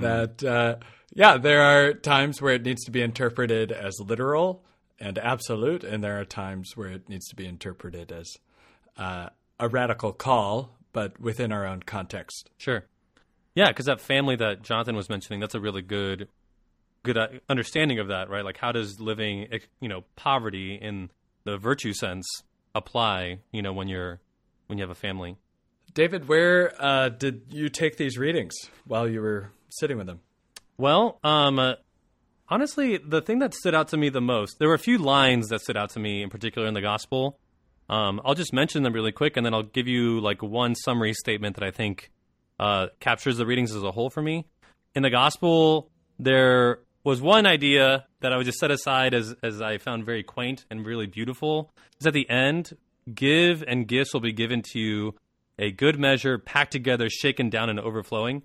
That 0.02 0.44
uh, 0.44 0.76
yeah, 1.14 1.38
there 1.38 1.62
are 1.62 1.94
times 1.94 2.42
where 2.42 2.54
it 2.54 2.62
needs 2.62 2.84
to 2.84 2.90
be 2.90 3.00
interpreted 3.00 3.72
as 3.72 3.98
literal 4.00 4.62
and 5.00 5.18
absolute, 5.18 5.84
and 5.84 6.02
there 6.02 6.20
are 6.20 6.24
times 6.24 6.76
where 6.76 6.88
it 6.88 7.08
needs 7.08 7.26
to 7.28 7.36
be 7.36 7.46
interpreted 7.46 8.12
as 8.12 8.30
uh, 8.98 9.30
a 9.58 9.68
radical 9.68 10.12
call, 10.12 10.76
but 10.92 11.18
within 11.20 11.52
our 11.52 11.66
own 11.66 11.82
context. 11.82 12.50
Sure. 12.58 12.84
Yeah, 13.54 13.68
because 13.68 13.86
that 13.86 14.00
family 14.00 14.36
that 14.36 14.62
Jonathan 14.62 14.96
was 14.96 15.08
mentioning, 15.08 15.40
that's 15.40 15.54
a 15.54 15.60
really 15.60 15.82
good, 15.82 16.28
good 17.06 17.16
uh, 17.16 17.28
understanding 17.48 17.98
of 17.98 18.08
that, 18.08 18.28
right? 18.28 18.44
Like, 18.44 18.58
how 18.58 18.72
does 18.72 19.00
living, 19.00 19.48
you 19.80 19.88
know, 19.88 20.04
poverty 20.16 20.74
in 20.74 21.10
the 21.44 21.56
virtue 21.56 21.94
sense 21.94 22.26
apply, 22.74 23.38
you 23.52 23.62
know, 23.62 23.72
when 23.72 23.88
you're 23.88 24.20
when 24.66 24.78
you 24.78 24.82
have 24.82 24.90
a 24.90 24.94
family? 24.94 25.36
David, 25.94 26.28
where 26.28 26.74
uh, 26.78 27.08
did 27.08 27.46
you 27.50 27.68
take 27.68 27.96
these 27.96 28.18
readings 28.18 28.54
while 28.86 29.08
you 29.08 29.22
were 29.22 29.50
sitting 29.70 29.96
with 29.96 30.06
them? 30.06 30.20
Well, 30.76 31.18
um, 31.24 31.58
uh, 31.58 31.74
honestly, 32.48 32.98
the 32.98 33.22
thing 33.22 33.38
that 33.38 33.54
stood 33.54 33.74
out 33.74 33.88
to 33.88 33.96
me 33.96 34.10
the 34.10 34.20
most, 34.20 34.58
there 34.58 34.68
were 34.68 34.74
a 34.74 34.78
few 34.78 34.98
lines 34.98 35.48
that 35.48 35.62
stood 35.62 35.76
out 35.76 35.90
to 35.90 36.00
me 36.00 36.22
in 36.22 36.28
particular 36.28 36.68
in 36.68 36.74
the 36.74 36.82
gospel. 36.82 37.38
Um, 37.88 38.20
I'll 38.24 38.34
just 38.34 38.52
mention 38.52 38.82
them 38.82 38.92
really 38.92 39.12
quick, 39.12 39.36
and 39.36 39.46
then 39.46 39.54
I'll 39.54 39.62
give 39.62 39.88
you 39.88 40.20
like 40.20 40.42
one 40.42 40.74
summary 40.74 41.14
statement 41.14 41.56
that 41.56 41.64
I 41.64 41.70
think 41.70 42.10
uh, 42.58 42.88
captures 43.00 43.38
the 43.38 43.46
readings 43.46 43.74
as 43.74 43.82
a 43.82 43.92
whole 43.92 44.10
for 44.10 44.20
me. 44.20 44.44
In 44.94 45.02
the 45.02 45.10
gospel, 45.10 45.90
there 46.18 46.80
was 47.06 47.20
one 47.22 47.46
idea 47.46 48.04
that 48.20 48.32
I 48.32 48.36
would 48.36 48.46
just 48.46 48.58
set 48.58 48.70
aside 48.70 49.14
as 49.14 49.34
as 49.42 49.62
I 49.62 49.78
found 49.78 50.04
very 50.04 50.22
quaint 50.22 50.64
and 50.70 50.84
really 50.84 51.06
beautiful. 51.06 51.70
Is 52.00 52.06
at 52.06 52.12
the 52.12 52.28
end, 52.28 52.76
give 53.14 53.62
and 53.66 53.86
gifts 53.86 54.12
will 54.12 54.20
be 54.20 54.32
given 54.32 54.60
to 54.72 54.78
you, 54.78 55.14
a 55.58 55.70
good 55.70 55.98
measure, 55.98 56.36
packed 56.38 56.72
together, 56.72 57.08
shaken 57.08 57.48
down, 57.48 57.70
and 57.70 57.78
overflowing. 57.80 58.42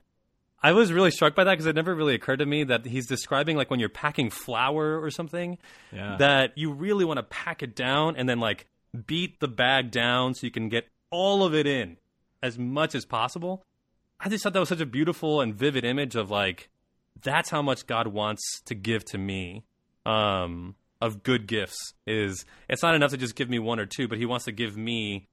I 0.63 0.73
was 0.73 0.93
really 0.93 1.09
struck 1.09 1.33
by 1.33 1.43
that 1.43 1.51
because 1.53 1.65
it 1.65 1.75
never 1.75 1.95
really 1.95 2.13
occurred 2.13 2.37
to 2.37 2.45
me 2.45 2.63
that 2.65 2.85
he's 2.85 3.07
describing 3.07 3.57
like 3.57 3.71
when 3.71 3.79
you're 3.79 3.89
packing 3.89 4.29
flour 4.29 5.01
or 5.01 5.09
something, 5.09 5.57
Yeah. 5.91 6.17
that 6.17 6.55
you 6.55 6.71
really 6.71 7.03
want 7.03 7.17
to 7.17 7.23
pack 7.23 7.63
it 7.63 7.75
down 7.75 8.15
and 8.15 8.29
then 8.29 8.39
like 8.39 8.67
beat 9.07 9.39
the 9.39 9.47
bag 9.47 9.89
down 9.89 10.35
so 10.35 10.45
you 10.45 10.51
can 10.51 10.69
get 10.69 10.87
all 11.09 11.43
of 11.43 11.55
it 11.55 11.65
in 11.65 11.97
as 12.43 12.59
much 12.59 12.93
as 12.93 13.05
possible. 13.05 13.63
I 14.19 14.29
just 14.29 14.43
thought 14.43 14.53
that 14.53 14.59
was 14.59 14.69
such 14.69 14.81
a 14.81 14.85
beautiful 14.85 15.41
and 15.41 15.55
vivid 15.55 15.83
image 15.83 16.15
of 16.15 16.29
like 16.29 16.69
that's 17.21 17.49
how 17.49 17.61
much 17.61 17.87
God 17.87 18.07
wants 18.07 18.61
to 18.65 18.75
give 18.75 19.05
to 19.05 19.17
me 19.17 19.63
um, 20.05 20.75
of 21.01 21.23
good 21.23 21.47
gifts. 21.47 21.93
Is 22.05 22.45
it's 22.69 22.83
not 22.83 22.95
enough 22.95 23.11
to 23.11 23.17
just 23.17 23.35
give 23.35 23.49
me 23.49 23.59
one 23.59 23.79
or 23.79 23.85
two, 23.85 24.07
but 24.07 24.17
He 24.17 24.25
wants 24.25 24.45
to 24.45 24.51
give 24.51 24.77
me 24.77 25.27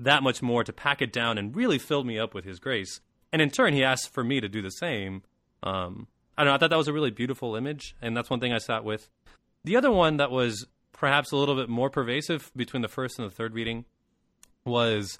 that 0.00 0.22
much 0.22 0.42
more 0.42 0.64
to 0.64 0.72
pack 0.72 1.00
it 1.00 1.12
down 1.12 1.38
and 1.38 1.54
really 1.54 1.78
fill 1.78 2.04
me 2.04 2.18
up 2.18 2.34
with 2.34 2.44
His 2.44 2.58
grace. 2.58 3.00
And 3.32 3.40
in 3.40 3.50
turn, 3.50 3.74
He 3.74 3.84
asks 3.84 4.06
for 4.06 4.24
me 4.24 4.40
to 4.40 4.48
do 4.48 4.62
the 4.62 4.70
same. 4.70 5.22
Um, 5.62 6.08
I 6.36 6.42
don't 6.42 6.50
know. 6.50 6.54
I 6.54 6.58
thought 6.58 6.70
that 6.70 6.76
was 6.76 6.88
a 6.88 6.92
really 6.92 7.10
beautiful 7.10 7.56
image, 7.56 7.94
and 8.02 8.16
that's 8.16 8.30
one 8.30 8.40
thing 8.40 8.52
I 8.52 8.58
sat 8.58 8.84
with. 8.84 9.08
The 9.64 9.76
other 9.76 9.90
one 9.90 10.18
that 10.18 10.30
was 10.30 10.66
perhaps 10.92 11.32
a 11.32 11.36
little 11.36 11.54
bit 11.54 11.68
more 11.68 11.90
pervasive 11.90 12.50
between 12.54 12.82
the 12.82 12.88
first 12.88 13.18
and 13.18 13.26
the 13.26 13.34
third 13.34 13.54
reading 13.54 13.84
was 14.64 15.18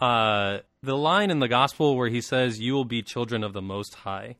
uh, 0.00 0.58
the 0.82 0.96
line 0.96 1.30
in 1.30 1.40
the 1.40 1.48
gospel 1.48 1.96
where 1.96 2.08
he 2.08 2.20
says, 2.20 2.60
"You 2.60 2.74
will 2.74 2.84
be 2.84 3.02
children 3.02 3.44
of 3.44 3.52
the 3.52 3.62
Most 3.62 3.94
High." 3.94 4.36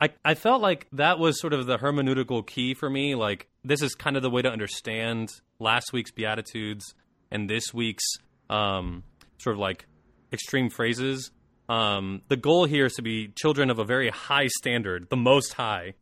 I 0.00 0.10
I 0.24 0.34
felt 0.34 0.62
like 0.62 0.86
that 0.92 1.18
was 1.18 1.40
sort 1.40 1.52
of 1.52 1.66
the 1.66 1.78
hermeneutical 1.78 2.46
key 2.46 2.74
for 2.74 2.88
me. 2.88 3.14
Like 3.14 3.48
this 3.64 3.82
is 3.82 3.94
kind 3.94 4.16
of 4.16 4.22
the 4.22 4.30
way 4.30 4.42
to 4.42 4.50
understand 4.50 5.30
last 5.58 5.92
week's 5.92 6.10
beatitudes 6.10 6.94
and 7.30 7.48
this 7.48 7.74
week's 7.74 8.04
um, 8.48 9.02
sort 9.38 9.56
of 9.56 9.60
like 9.60 9.86
extreme 10.32 10.70
phrases. 10.70 11.30
Um, 11.68 12.22
the 12.28 12.36
goal 12.36 12.64
here 12.64 12.86
is 12.86 12.94
to 12.94 13.02
be 13.02 13.28
children 13.36 13.70
of 13.70 13.78
a 13.78 13.84
very 13.84 14.08
high 14.08 14.46
standard, 14.46 15.10
the 15.10 15.16
Most 15.16 15.52
High, 15.52 15.94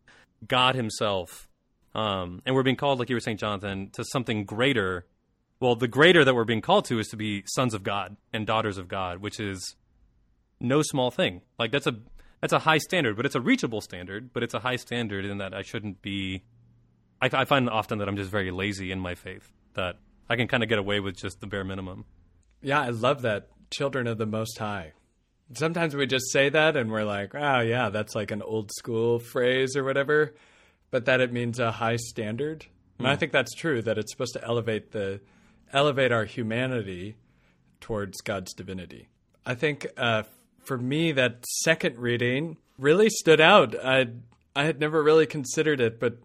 God 0.46 0.76
Himself, 0.76 1.48
um, 1.92 2.40
and 2.46 2.54
we're 2.54 2.62
being 2.62 2.76
called, 2.76 3.00
like 3.00 3.08
you 3.08 3.16
were 3.16 3.20
saying, 3.20 3.38
Jonathan, 3.38 3.90
to 3.94 4.04
something 4.04 4.44
greater 4.44 5.06
well, 5.60 5.74
the 5.74 5.88
greater 5.88 6.24
that 6.24 6.34
we're 6.34 6.44
being 6.44 6.60
called 6.60 6.84
to 6.86 6.98
is 6.98 7.08
to 7.08 7.16
be 7.16 7.42
sons 7.46 7.72
of 7.72 7.82
God 7.82 8.16
and 8.32 8.46
daughters 8.46 8.76
of 8.78 8.88
God, 8.88 9.18
which 9.18 9.40
is 9.40 9.74
no 10.60 10.82
small 10.82 11.10
thing. 11.10 11.40
Like 11.58 11.72
that's 11.72 11.86
a 11.86 11.96
that's 12.40 12.52
a 12.52 12.58
high 12.58 12.78
standard, 12.78 13.16
but 13.16 13.26
it's 13.26 13.34
a 13.34 13.40
reachable 13.40 13.80
standard. 13.80 14.32
But 14.32 14.42
it's 14.42 14.54
a 14.54 14.60
high 14.60 14.76
standard 14.76 15.24
in 15.24 15.38
that 15.38 15.54
I 15.54 15.62
shouldn't 15.62 16.02
be. 16.02 16.42
I, 17.20 17.30
I 17.32 17.44
find 17.44 17.68
often 17.70 17.98
that 17.98 18.08
I'm 18.08 18.16
just 18.16 18.30
very 18.30 18.50
lazy 18.50 18.92
in 18.92 19.00
my 19.00 19.14
faith. 19.14 19.52
That 19.74 19.96
I 20.28 20.36
can 20.36 20.48
kind 20.48 20.62
of 20.62 20.68
get 20.68 20.78
away 20.78 21.00
with 21.00 21.16
just 21.16 21.40
the 21.40 21.46
bare 21.46 21.64
minimum. 21.64 22.04
Yeah, 22.62 22.80
I 22.80 22.90
love 22.90 23.22
that. 23.22 23.48
Children 23.70 24.06
of 24.06 24.18
the 24.18 24.26
Most 24.26 24.58
High. 24.58 24.92
Sometimes 25.54 25.94
we 25.94 26.06
just 26.06 26.30
say 26.32 26.48
that 26.48 26.76
and 26.76 26.90
we're 26.90 27.04
like, 27.04 27.34
oh, 27.34 27.60
yeah, 27.60 27.90
that's 27.90 28.14
like 28.14 28.30
an 28.30 28.42
old 28.42 28.70
school 28.72 29.18
phrase 29.20 29.76
or 29.76 29.84
whatever, 29.84 30.34
but 30.90 31.04
that 31.04 31.20
it 31.20 31.32
means 31.32 31.60
a 31.60 31.70
high 31.70 31.96
standard. 31.96 32.66
And 32.98 33.06
I 33.06 33.16
think 33.16 33.30
that's 33.30 33.54
true, 33.54 33.82
that 33.82 33.98
it's 33.98 34.10
supposed 34.10 34.32
to 34.32 34.44
elevate 34.44 34.92
the 34.92 35.20
elevate 35.72 36.12
our 36.12 36.24
humanity 36.24 37.16
towards 37.80 38.20
God's 38.22 38.54
divinity. 38.54 39.08
I 39.44 39.54
think 39.54 39.86
uh, 39.96 40.24
for 40.66 40.78
me, 40.78 41.12
that 41.12 41.44
second 41.62 41.98
reading 41.98 42.56
really 42.78 43.08
stood 43.08 43.40
out. 43.40 43.74
I 43.84 44.08
I 44.54 44.64
had 44.64 44.80
never 44.80 45.02
really 45.02 45.26
considered 45.26 45.80
it, 45.80 46.00
but 46.00 46.18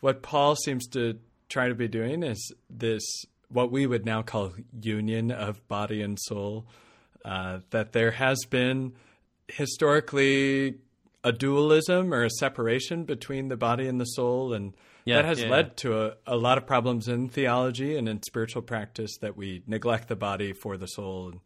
what 0.00 0.22
Paul 0.22 0.56
seems 0.56 0.86
to 0.88 1.18
try 1.48 1.68
to 1.68 1.74
be 1.74 1.88
doing 1.88 2.22
is 2.22 2.52
this 2.68 3.02
what 3.48 3.70
we 3.72 3.86
would 3.86 4.04
now 4.04 4.22
call 4.22 4.52
union 4.80 5.30
of 5.30 5.66
body 5.68 6.02
and 6.02 6.18
soul. 6.20 6.66
Uh, 7.24 7.60
that 7.70 7.92
there 7.92 8.12
has 8.12 8.38
been 8.48 8.92
historically 9.48 10.74
a 11.24 11.32
dualism 11.32 12.14
or 12.14 12.24
a 12.24 12.30
separation 12.30 13.04
between 13.04 13.48
the 13.48 13.56
body 13.56 13.88
and 13.88 14.00
the 14.00 14.04
soul, 14.04 14.52
and 14.52 14.74
Yeah, 15.04 15.16
that 15.16 15.24
has 15.24 15.42
yeah, 15.42 15.48
led 15.50 15.66
yeah. 15.66 15.72
to 15.76 16.02
a, 16.02 16.16
a 16.26 16.36
lot 16.36 16.58
of 16.58 16.66
problems 16.66 17.08
in 17.08 17.28
theology 17.28 17.96
and 17.96 18.08
in 18.08 18.22
spiritual 18.22 18.62
practice 18.62 19.16
that 19.20 19.36
we 19.36 19.62
neglect 19.66 20.08
the 20.08 20.16
body 20.16 20.52
for 20.52 20.76
the 20.76 20.86
soul 20.86 21.28
and 21.30 21.40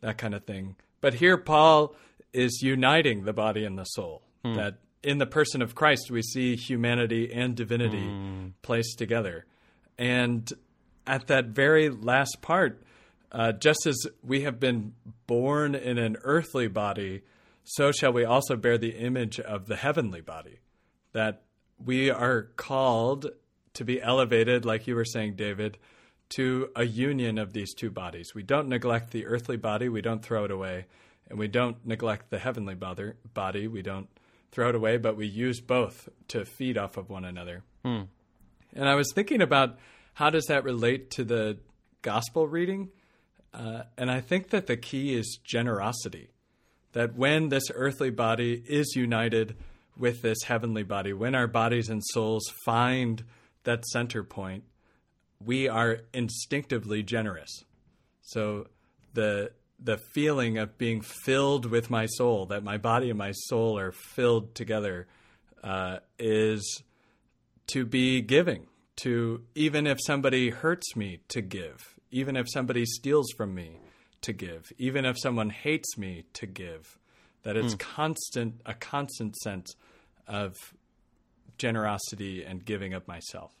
that 0.00 0.18
kind 0.18 0.34
of 0.34 0.44
thing. 0.44 0.76
But 1.00 1.14
here, 1.14 1.36
Paul 1.36 1.94
is 2.32 2.60
uniting 2.62 3.24
the 3.24 3.32
body 3.32 3.64
and 3.64 3.78
the 3.78 3.84
soul. 3.84 4.22
That 4.42 4.78
in 5.02 5.18
the 5.18 5.26
person 5.26 5.60
of 5.60 5.74
Christ, 5.74 6.10
we 6.10 6.22
see 6.22 6.54
humanity 6.54 7.32
and 7.32 7.56
divinity 7.56 8.52
placed 8.62 8.98
together. 8.98 9.44
And 9.98 10.52
at 11.06 11.26
that 11.26 11.46
very 11.46 11.88
last 11.88 12.38
part, 12.42 12.82
uh, 13.32 13.52
just 13.52 13.86
as 13.86 14.06
we 14.22 14.42
have 14.42 14.60
been 14.60 14.94
born 15.26 15.74
in 15.74 15.98
an 15.98 16.16
earthly 16.22 16.68
body, 16.68 17.22
so 17.64 17.90
shall 17.90 18.12
we 18.12 18.24
also 18.24 18.54
bear 18.56 18.78
the 18.78 18.96
image 18.96 19.40
of 19.40 19.66
the 19.66 19.76
heavenly 19.76 20.20
body. 20.20 20.60
That 21.12 21.42
we 21.84 22.10
are 22.10 22.42
called 22.56 23.26
to 23.74 23.84
be 23.84 24.00
elevated, 24.00 24.64
like 24.64 24.86
you 24.86 24.94
were 24.94 25.04
saying, 25.04 25.34
David, 25.34 25.76
to 26.30 26.70
a 26.74 26.84
union 26.84 27.38
of 27.38 27.52
these 27.52 27.72
two 27.74 27.90
bodies. 27.90 28.34
We 28.34 28.42
don't 28.42 28.68
neglect 28.68 29.10
the 29.10 29.26
earthly 29.26 29.56
body, 29.56 29.88
we 29.88 30.02
don't 30.02 30.22
throw 30.22 30.44
it 30.44 30.50
away, 30.50 30.86
and 31.28 31.38
we 31.38 31.48
don't 31.48 31.84
neglect 31.86 32.30
the 32.30 32.38
heavenly 32.38 32.74
bother- 32.74 33.16
body, 33.34 33.68
we 33.68 33.82
don't 33.82 34.08
throw 34.52 34.70
it 34.70 34.74
away, 34.74 34.96
but 34.96 35.16
we 35.16 35.26
use 35.26 35.60
both 35.60 36.08
to 36.28 36.44
feed 36.44 36.78
off 36.78 36.96
of 36.96 37.10
one 37.10 37.24
another. 37.24 37.62
And 37.84 38.88
I 38.88 38.94
was 38.94 39.12
thinking 39.14 39.40
about 39.40 39.78
how 40.14 40.30
does 40.30 40.46
that 40.46 40.64
relate 40.64 41.10
to 41.12 41.24
the 41.24 41.58
gospel 42.02 42.48
reading? 42.48 42.90
Uh, 43.54 43.82
and 43.96 44.10
I 44.10 44.20
think 44.20 44.50
that 44.50 44.66
the 44.66 44.76
key 44.76 45.14
is 45.14 45.38
generosity. 45.44 46.30
That 46.92 47.14
when 47.14 47.48
this 47.48 47.64
earthly 47.74 48.10
body 48.10 48.62
is 48.66 48.94
united 48.96 49.56
with 49.96 50.22
this 50.22 50.38
heavenly 50.44 50.82
body, 50.82 51.12
when 51.12 51.34
our 51.34 51.46
bodies 51.46 51.88
and 51.88 52.02
souls 52.04 52.44
find 52.64 53.24
that 53.64 53.84
center 53.86 54.22
point, 54.22 54.64
we 55.44 55.68
are 55.68 56.00
instinctively 56.12 57.02
generous. 57.02 57.64
So 58.22 58.66
the 59.14 59.52
the 59.78 59.98
feeling 59.98 60.58
of 60.58 60.78
being 60.78 61.02
filled 61.02 61.66
with 61.66 61.90
my 61.90 62.06
soul, 62.06 62.46
that 62.46 62.64
my 62.64 62.78
body 62.78 63.10
and 63.10 63.18
my 63.18 63.32
soul 63.32 63.78
are 63.78 63.92
filled 63.92 64.54
together, 64.54 65.06
uh, 65.62 65.98
is 66.18 66.82
to 67.68 67.84
be 67.84 68.20
giving. 68.22 68.66
To 69.00 69.42
even 69.54 69.86
if 69.86 69.98
somebody 70.00 70.48
hurts 70.48 70.96
me, 70.96 71.20
to 71.28 71.42
give. 71.42 71.98
Even 72.10 72.34
if 72.34 72.46
somebody 72.50 72.86
steals 72.86 73.30
from 73.36 73.54
me, 73.54 73.80
to 74.22 74.32
give. 74.32 74.72
Even 74.78 75.04
if 75.04 75.18
someone 75.20 75.50
hates 75.50 75.98
me, 75.98 76.24
to 76.32 76.46
give. 76.46 76.98
That 77.42 77.56
it's 77.56 77.74
constant, 77.74 78.60
a 78.64 78.72
constant 78.72 79.36
sense 79.36 79.76
of 80.26 80.54
generosity 81.58 82.42
and 82.42 82.64
giving 82.64 82.94
of 82.94 83.06
myself. 83.06 83.52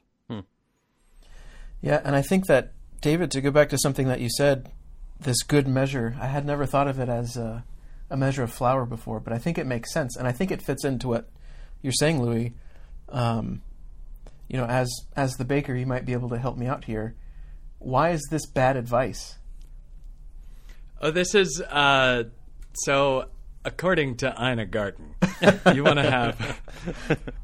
Yeah, 1.80 2.00
and 2.04 2.16
I 2.16 2.22
think 2.22 2.46
that 2.46 2.72
David, 3.00 3.30
to 3.32 3.40
go 3.40 3.50
back 3.50 3.68
to 3.70 3.78
something 3.78 4.08
that 4.08 4.20
you 4.20 4.28
said, 4.36 4.70
this 5.20 5.42
good 5.42 5.66
measure. 5.66 6.16
I 6.20 6.26
had 6.26 6.44
never 6.44 6.66
thought 6.66 6.88
of 6.88 6.98
it 6.98 7.08
as 7.08 7.36
a, 7.36 7.64
a 8.10 8.16
measure 8.16 8.42
of 8.42 8.52
flour 8.52 8.84
before, 8.84 9.20
but 9.20 9.32
I 9.32 9.38
think 9.38 9.58
it 9.58 9.66
makes 9.66 9.92
sense, 9.92 10.16
and 10.16 10.26
I 10.26 10.32
think 10.32 10.50
it 10.50 10.62
fits 10.62 10.84
into 10.84 11.08
what 11.08 11.28
you're 11.82 11.92
saying, 11.92 12.22
Louis. 12.22 12.54
Um, 13.08 13.62
you 14.48 14.56
know, 14.56 14.66
as 14.66 14.90
as 15.14 15.32
the 15.34 15.44
baker, 15.44 15.74
you 15.74 15.86
might 15.86 16.04
be 16.04 16.12
able 16.12 16.28
to 16.30 16.38
help 16.38 16.56
me 16.56 16.66
out 16.66 16.84
here. 16.84 17.14
Why 17.78 18.10
is 18.10 18.26
this 18.30 18.46
bad 18.46 18.76
advice? 18.76 19.36
Oh, 21.00 21.10
this 21.10 21.34
is 21.34 21.60
uh, 21.60 22.24
so. 22.74 23.26
According 23.64 24.18
to 24.18 24.32
Ina 24.40 24.66
Garten, 24.66 25.16
you 25.74 25.82
want 25.82 25.98
to 25.98 26.08
have 26.08 26.60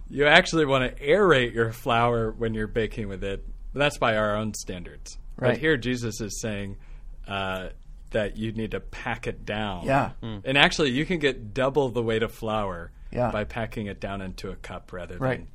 you 0.08 0.24
actually 0.24 0.64
want 0.64 0.96
to 0.96 1.04
aerate 1.04 1.52
your 1.52 1.72
flour 1.72 2.30
when 2.30 2.54
you're 2.54 2.68
baking 2.68 3.08
with 3.08 3.24
it. 3.24 3.44
That's 3.74 3.98
by 3.98 4.16
our 4.16 4.36
own 4.36 4.54
standards. 4.54 5.16
Right. 5.36 5.50
But 5.52 5.58
here, 5.58 5.76
Jesus 5.76 6.20
is 6.20 6.40
saying 6.40 6.76
uh, 7.26 7.68
that 8.10 8.36
you 8.36 8.52
need 8.52 8.72
to 8.72 8.80
pack 8.80 9.26
it 9.26 9.44
down. 9.46 9.84
Yeah. 9.86 10.10
And 10.22 10.58
actually, 10.58 10.90
you 10.90 11.06
can 11.06 11.18
get 11.18 11.54
double 11.54 11.88
the 11.88 12.02
weight 12.02 12.22
of 12.22 12.32
flour 12.32 12.92
Yeah. 13.10 13.30
by 13.30 13.44
packing 13.44 13.86
it 13.86 14.00
down 14.00 14.20
into 14.20 14.50
a 14.50 14.56
cup 14.56 14.92
rather 14.92 15.16
Right. 15.18 15.46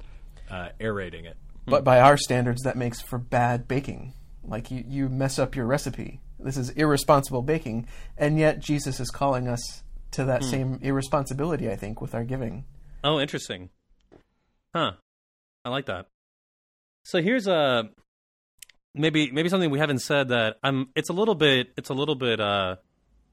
than 0.49 0.57
uh, 0.57 0.69
aerating 0.79 1.25
it. 1.25 1.37
But 1.65 1.83
by 1.83 1.99
our 1.99 2.17
standards, 2.17 2.63
that 2.63 2.77
makes 2.77 3.01
for 3.01 3.17
bad 3.19 3.67
baking. 3.67 4.13
Like 4.43 4.71
you, 4.71 4.83
you 4.87 5.09
mess 5.09 5.37
up 5.37 5.55
your 5.55 5.65
recipe. 5.65 6.21
This 6.39 6.55
is 6.55 6.69
irresponsible 6.69 7.41
baking, 7.41 7.87
and 8.17 8.39
yet 8.39 8.59
Jesus 8.59 8.99
is 8.99 9.09
calling 9.09 9.47
us 9.47 9.83
to 10.11 10.23
that 10.25 10.43
same 10.43 10.79
irresponsibility. 10.81 11.69
I 11.69 11.75
think 11.75 11.99
with 11.99 12.15
our 12.15 12.23
giving. 12.23 12.63
Oh, 13.03 13.19
interesting. 13.19 13.69
Huh. 14.73 14.93
I 15.65 15.69
like 15.69 15.87
that. 15.87 16.07
So 17.03 17.21
here's 17.21 17.47
a 17.47 17.89
maybe 18.97 19.31
maybe 19.31 19.49
something 19.49 19.69
we 19.69 19.79
haven't 19.79 19.99
said 19.99 20.29
that 20.29 20.57
I'm 20.63 20.89
it's 20.95 21.09
a 21.09 21.13
little 21.13 21.35
bit 21.35 21.69
it's 21.77 21.89
a 21.89 21.93
little 21.93 22.15
bit 22.15 22.39
uh 22.39 22.77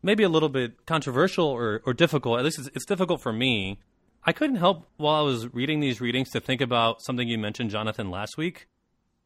maybe 0.03 0.23
a 0.23 0.29
little 0.29 0.49
bit 0.49 0.87
controversial 0.87 1.47
or 1.47 1.83
or 1.87 1.95
difficult. 1.95 2.39
At 2.39 2.45
least 2.45 2.59
it's, 2.59 2.69
it's 2.75 2.85
difficult 2.85 3.21
for 3.23 3.33
me. 3.33 3.79
I 4.27 4.33
couldn't 4.33 4.57
help 4.57 4.87
while 4.97 5.17
I 5.17 5.23
was 5.23 5.53
reading 5.53 5.81
these 5.81 6.01
readings 6.01 6.31
to 6.31 6.41
think 6.41 6.61
about 6.61 7.03
something 7.03 7.29
you 7.29 7.39
mentioned, 7.39 7.71
Jonathan, 7.71 8.11
last 8.11 8.39
week, 8.39 8.69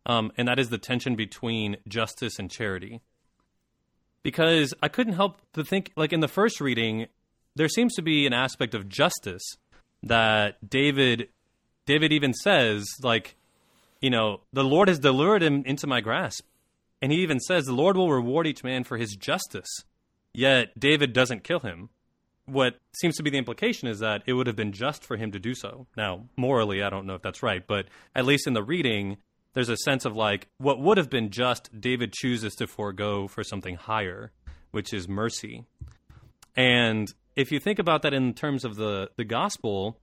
um, 0.06 0.32
and 0.36 0.48
that 0.48 0.58
is 0.58 0.70
the 0.70 0.78
tension 0.78 1.14
between 1.14 1.76
justice 1.86 2.38
and 2.38 2.50
charity. 2.50 3.00
Because 4.24 4.74
I 4.82 4.88
couldn't 4.88 5.12
help 5.12 5.40
to 5.52 5.64
think, 5.64 5.92
like 5.96 6.12
in 6.12 6.18
the 6.18 6.28
first 6.28 6.60
reading, 6.60 7.06
there 7.54 7.68
seems 7.68 7.94
to 7.94 8.02
be 8.02 8.26
an 8.26 8.32
aspect 8.32 8.74
of 8.74 8.88
justice 8.88 9.56
that 10.02 10.68
David, 10.68 11.28
David 11.86 12.12
even 12.12 12.34
says, 12.34 12.84
like, 13.00 13.36
you 14.00 14.10
know, 14.10 14.40
the 14.52 14.64
Lord 14.64 14.88
has 14.88 14.98
delivered 14.98 15.42
him 15.42 15.62
into 15.64 15.86
my 15.86 16.00
grasp, 16.00 16.44
and 17.02 17.12
he 17.12 17.18
even 17.18 17.40
says 17.40 17.64
the 17.64 17.72
Lord 17.72 17.96
will 17.96 18.12
reward 18.12 18.46
each 18.46 18.64
man 18.64 18.84
for 18.84 18.96
his 18.96 19.16
justice. 19.16 19.70
Yet 20.34 20.78
David 20.78 21.12
doesn't 21.12 21.44
kill 21.44 21.60
him 21.60 21.90
what 22.48 22.78
seems 22.92 23.16
to 23.16 23.22
be 23.22 23.30
the 23.30 23.38
implication 23.38 23.88
is 23.88 23.98
that 24.00 24.22
it 24.26 24.32
would 24.32 24.46
have 24.46 24.56
been 24.56 24.72
just 24.72 25.04
for 25.04 25.16
him 25.16 25.32
to 25.32 25.38
do 25.38 25.54
so. 25.54 25.86
Now, 25.96 26.24
morally, 26.36 26.82
I 26.82 26.90
don't 26.90 27.06
know 27.06 27.14
if 27.14 27.22
that's 27.22 27.42
right, 27.42 27.64
but 27.66 27.86
at 28.14 28.24
least 28.24 28.46
in 28.46 28.54
the 28.54 28.62
reading, 28.62 29.18
there's 29.52 29.68
a 29.68 29.76
sense 29.76 30.04
of 30.04 30.16
like 30.16 30.48
what 30.58 30.80
would 30.80 30.98
have 30.98 31.10
been 31.10 31.30
just, 31.30 31.68
David 31.78 32.12
chooses 32.12 32.54
to 32.56 32.66
forego 32.66 33.28
for 33.28 33.44
something 33.44 33.76
higher, 33.76 34.32
which 34.70 34.92
is 34.92 35.08
mercy. 35.08 35.64
And 36.56 37.12
if 37.36 37.52
you 37.52 37.60
think 37.60 37.78
about 37.78 38.02
that 38.02 38.14
in 38.14 38.34
terms 38.34 38.64
of 38.64 38.76
the, 38.76 39.10
the 39.16 39.24
gospel, 39.24 39.98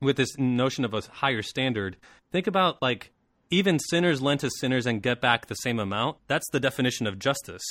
with 0.00 0.16
this 0.16 0.36
notion 0.38 0.84
of 0.84 0.94
a 0.94 1.02
higher 1.10 1.42
standard, 1.42 1.96
think 2.32 2.46
about 2.46 2.80
like 2.82 3.12
even 3.50 3.78
sinners 3.78 4.20
lend 4.20 4.40
to 4.40 4.50
sinners 4.50 4.86
and 4.86 5.02
get 5.02 5.20
back 5.20 5.46
the 5.46 5.54
same 5.54 5.78
amount. 5.78 6.18
That's 6.26 6.48
the 6.50 6.60
definition 6.60 7.06
of 7.06 7.18
justice. 7.18 7.62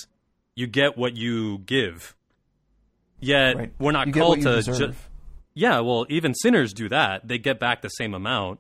You 0.55 0.67
get 0.67 0.97
what 0.97 1.15
you 1.15 1.59
give 1.59 2.15
Yet 3.19 3.55
right. 3.55 3.73
we're 3.79 3.91
not 3.91 4.13
called 4.13 4.41
to. 4.41 4.61
Ju- 4.61 4.93
yeah, 5.53 5.79
well, 5.79 6.05
even 6.09 6.33
sinners 6.33 6.73
do 6.73 6.89
that. 6.89 7.27
They 7.27 7.37
get 7.37 7.59
back 7.59 7.81
the 7.81 7.89
same 7.89 8.13
amount, 8.13 8.59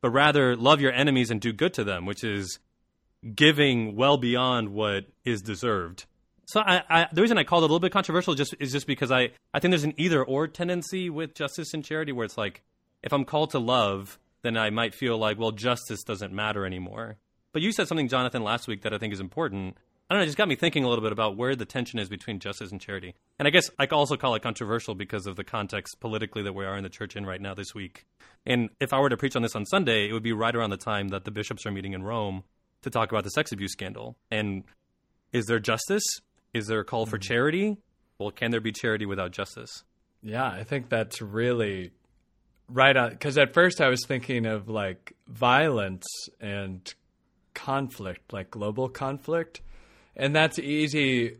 but 0.00 0.10
rather 0.10 0.56
love 0.56 0.80
your 0.80 0.92
enemies 0.92 1.30
and 1.30 1.40
do 1.40 1.52
good 1.52 1.72
to 1.74 1.84
them, 1.84 2.04
which 2.04 2.24
is 2.24 2.58
giving 3.34 3.94
well 3.94 4.16
beyond 4.16 4.70
what 4.70 5.06
is 5.24 5.40
deserved. 5.40 6.06
So 6.46 6.60
I, 6.60 6.82
I, 6.90 7.06
the 7.12 7.22
reason 7.22 7.38
I 7.38 7.44
called 7.44 7.62
it 7.62 7.66
a 7.66 7.68
little 7.68 7.80
bit 7.80 7.92
controversial 7.92 8.34
just 8.34 8.54
is 8.58 8.72
just 8.72 8.86
because 8.86 9.12
I, 9.12 9.30
I 9.54 9.60
think 9.60 9.70
there's 9.70 9.84
an 9.84 9.94
either 9.96 10.22
or 10.22 10.48
tendency 10.48 11.08
with 11.08 11.34
justice 11.34 11.72
and 11.72 11.84
charity 11.84 12.10
where 12.12 12.24
it's 12.24 12.36
like 12.36 12.62
if 13.02 13.12
I'm 13.12 13.24
called 13.24 13.50
to 13.50 13.58
love, 13.60 14.18
then 14.42 14.56
I 14.56 14.70
might 14.70 14.94
feel 14.94 15.18
like 15.18 15.38
well 15.38 15.52
justice 15.52 16.02
doesn't 16.02 16.32
matter 16.32 16.66
anymore. 16.66 17.16
But 17.52 17.62
you 17.62 17.72
said 17.72 17.88
something, 17.88 18.08
Jonathan, 18.08 18.42
last 18.42 18.66
week 18.66 18.82
that 18.82 18.94
I 18.94 18.98
think 18.98 19.12
is 19.12 19.20
important, 19.20 19.76
I 20.08 20.14
don't 20.14 20.20
know, 20.20 20.22
it 20.24 20.26
just 20.26 20.38
got 20.38 20.48
me 20.48 20.56
thinking 20.56 20.84
a 20.84 20.88
little 20.88 21.02
bit 21.02 21.12
about 21.12 21.36
where 21.36 21.54
the 21.54 21.64
tension 21.64 21.98
is 21.98 22.08
between 22.08 22.38
justice 22.38 22.70
and 22.70 22.80
charity. 22.80 23.14
And 23.38 23.46
I 23.46 23.50
guess 23.50 23.70
I 23.78 23.86
could 23.86 23.96
also 23.96 24.16
call 24.16 24.34
it 24.34 24.42
controversial 24.42 24.94
because 24.94 25.26
of 25.26 25.36
the 25.36 25.44
context 25.44 26.00
politically 26.00 26.42
that 26.42 26.54
we 26.54 26.64
are 26.64 26.76
in 26.76 26.82
the 26.82 26.88
church 26.88 27.16
in 27.16 27.26
right 27.26 27.40
now 27.40 27.54
this 27.54 27.74
week. 27.74 28.06
And 28.44 28.70
if 28.80 28.92
I 28.92 29.00
were 29.00 29.08
to 29.08 29.16
preach 29.16 29.36
on 29.36 29.42
this 29.42 29.54
on 29.54 29.64
Sunday, 29.66 30.08
it 30.08 30.12
would 30.12 30.22
be 30.22 30.32
right 30.32 30.54
around 30.54 30.70
the 30.70 30.76
time 30.76 31.08
that 31.08 31.24
the 31.24 31.30
bishops 31.30 31.64
are 31.66 31.70
meeting 31.70 31.92
in 31.92 32.02
Rome 32.02 32.44
to 32.82 32.90
talk 32.90 33.12
about 33.12 33.24
the 33.24 33.30
sex 33.30 33.52
abuse 33.52 33.72
scandal. 33.72 34.16
And 34.30 34.64
is 35.32 35.46
there 35.46 35.60
justice? 35.60 36.04
Is 36.52 36.66
there 36.66 36.80
a 36.80 36.84
call 36.84 37.06
for 37.06 37.16
mm-hmm. 37.16 37.32
charity? 37.32 37.76
Well, 38.18 38.30
can 38.30 38.50
there 38.50 38.60
be 38.60 38.72
charity 38.72 39.06
without 39.06 39.30
justice? 39.30 39.84
Yeah, 40.22 40.46
I 40.46 40.64
think 40.64 40.88
that's 40.88 41.20
really 41.20 41.92
right 42.68 42.96
on. 42.96 43.10
Because 43.10 43.38
at 43.38 43.54
first 43.54 43.80
I 43.80 43.88
was 43.88 44.04
thinking 44.06 44.46
of 44.46 44.68
like 44.68 45.14
violence 45.28 46.06
and 46.40 46.92
conflict, 47.54 48.32
like 48.32 48.50
global 48.50 48.88
conflict. 48.88 49.60
And 50.16 50.34
that's 50.34 50.58
easy 50.58 51.38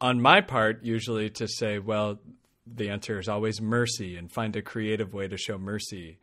on 0.00 0.20
my 0.20 0.40
part, 0.40 0.84
usually, 0.84 1.30
to 1.30 1.48
say, 1.48 1.78
well, 1.78 2.18
the 2.66 2.90
answer 2.90 3.18
is 3.18 3.28
always 3.28 3.60
mercy 3.60 4.16
and 4.16 4.30
find 4.30 4.56
a 4.56 4.62
creative 4.62 5.12
way 5.12 5.28
to 5.28 5.36
show 5.36 5.58
mercy. 5.58 6.18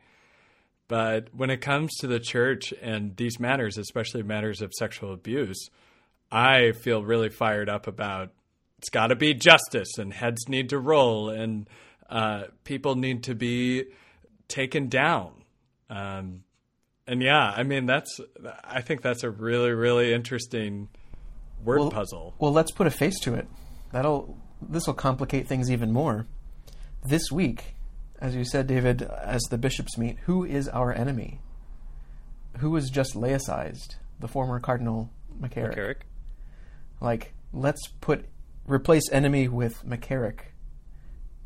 But 0.88 1.28
when 1.34 1.50
it 1.50 1.58
comes 1.58 1.94
to 2.00 2.06
the 2.06 2.20
church 2.20 2.74
and 2.82 3.16
these 3.16 3.40
matters, 3.40 3.78
especially 3.78 4.22
matters 4.22 4.60
of 4.60 4.72
sexual 4.74 5.12
abuse, 5.12 5.70
I 6.30 6.72
feel 6.72 7.02
really 7.02 7.30
fired 7.30 7.68
up 7.68 7.86
about 7.86 8.32
it's 8.78 8.90
got 8.90 9.06
to 9.06 9.16
be 9.16 9.32
justice 9.32 9.96
and 9.98 10.12
heads 10.12 10.48
need 10.48 10.70
to 10.70 10.78
roll 10.78 11.30
and 11.30 11.68
uh, 12.10 12.44
people 12.64 12.96
need 12.96 13.22
to 13.24 13.34
be 13.34 13.84
taken 14.48 14.88
down. 14.88 15.32
Um, 15.90 16.44
and 17.06 17.22
yeah, 17.22 17.52
I 17.54 17.62
mean, 17.62 17.86
that's, 17.86 18.20
I 18.62 18.80
think 18.80 19.02
that's 19.02 19.22
a 19.22 19.30
really, 19.30 19.72
really 19.72 20.12
interesting 20.12 20.88
word 21.62 21.80
well, 21.80 21.90
puzzle. 21.90 22.34
Well, 22.38 22.52
let's 22.52 22.70
put 22.70 22.86
a 22.86 22.90
face 22.90 23.18
to 23.20 23.34
it. 23.34 23.46
That'll 23.92 24.38
this 24.68 24.86
will 24.86 24.94
complicate 24.94 25.46
things 25.46 25.70
even 25.70 25.92
more. 25.92 26.26
This 27.04 27.30
week, 27.30 27.74
as 28.20 28.34
you 28.34 28.44
said, 28.44 28.66
David, 28.66 29.02
as 29.02 29.42
the 29.50 29.58
bishops 29.58 29.98
meet, 29.98 30.18
who 30.24 30.44
is 30.44 30.68
our 30.68 30.92
enemy? 30.92 31.40
Who 32.58 32.70
was 32.70 32.88
just 32.88 33.14
laicized? 33.14 33.96
The 34.20 34.28
former 34.28 34.60
Cardinal 34.60 35.10
McCarrick. 35.38 35.76
McCarrick. 35.76 35.96
Like, 37.00 37.34
let's 37.52 37.88
put 38.00 38.26
replace 38.66 39.10
enemy 39.12 39.48
with 39.48 39.84
McCarrick. 39.84 40.40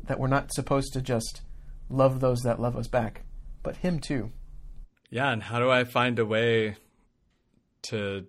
That 0.03 0.19
we're 0.19 0.27
not 0.27 0.53
supposed 0.53 0.93
to 0.93 1.01
just 1.01 1.41
love 1.89 2.19
those 2.19 2.41
that 2.41 2.59
love 2.59 2.75
us 2.75 2.87
back, 2.87 3.23
but 3.63 3.77
him 3.77 3.99
too. 3.99 4.31
Yeah, 5.09 5.31
and 5.31 5.41
how 5.41 5.59
do 5.59 5.69
I 5.71 5.83
find 5.83 6.19
a 6.19 6.25
way 6.25 6.75
to 7.83 8.25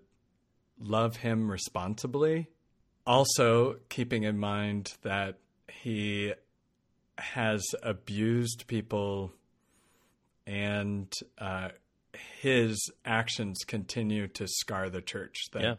love 0.81 1.17
him 1.17 1.51
responsibly. 1.51 2.49
Also, 3.07 3.77
keeping 3.89 4.25
in 4.25 4.39
mind 4.39 4.95
that 5.03 5.39
he 5.69 6.33
has 7.19 7.63
abused 7.83 8.67
people 8.67 9.33
and 10.47 11.13
uh, 11.39 11.69
his 12.41 12.91
actions 13.05 13.59
continue 13.67 14.27
to 14.29 14.47
scar 14.49 14.89
the 14.89 15.03
church. 15.03 15.51
That 15.53 15.63
yeah. 15.63 15.75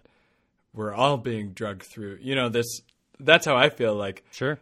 we're 0.73 0.93
all 0.93 1.17
being 1.17 1.51
drugged 1.53 1.83
through. 1.83 2.19
You 2.21 2.35
know, 2.35 2.49
this 2.49 2.81
that's 3.19 3.45
how 3.45 3.55
I 3.55 3.69
feel 3.69 3.95
like. 3.95 4.23
Sure. 4.31 4.59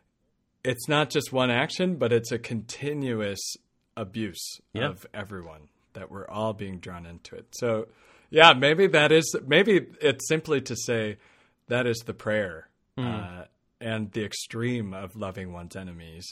It's 0.64 0.88
not 0.88 1.10
just 1.10 1.32
one 1.32 1.50
action, 1.50 1.96
but 1.96 2.12
it's 2.12 2.32
a 2.32 2.40
continuous 2.40 3.56
abuse 3.96 4.60
yeah. 4.74 4.90
of 4.90 5.06
everyone 5.14 5.70
that 5.94 6.12
we're 6.12 6.28
all 6.28 6.54
being 6.54 6.80
drawn 6.80 7.06
into 7.06 7.36
it. 7.36 7.48
So 7.52 7.88
yeah, 8.30 8.54
maybe 8.54 8.88
that 8.88 9.12
is 9.12 9.36
maybe 9.46 9.88
it's 10.02 10.28
simply 10.28 10.62
to 10.62 10.76
say 10.76 11.18
that 11.68 11.88
is 11.88 11.98
the 12.06 12.14
prayer 12.14 12.70
mm. 12.98 13.42
uh, 13.42 13.46
and 13.82 14.12
the 14.12 14.24
extreme 14.24 14.94
of 14.94 15.16
loving 15.16 15.52
one's 15.52 15.76
enemies. 15.76 16.26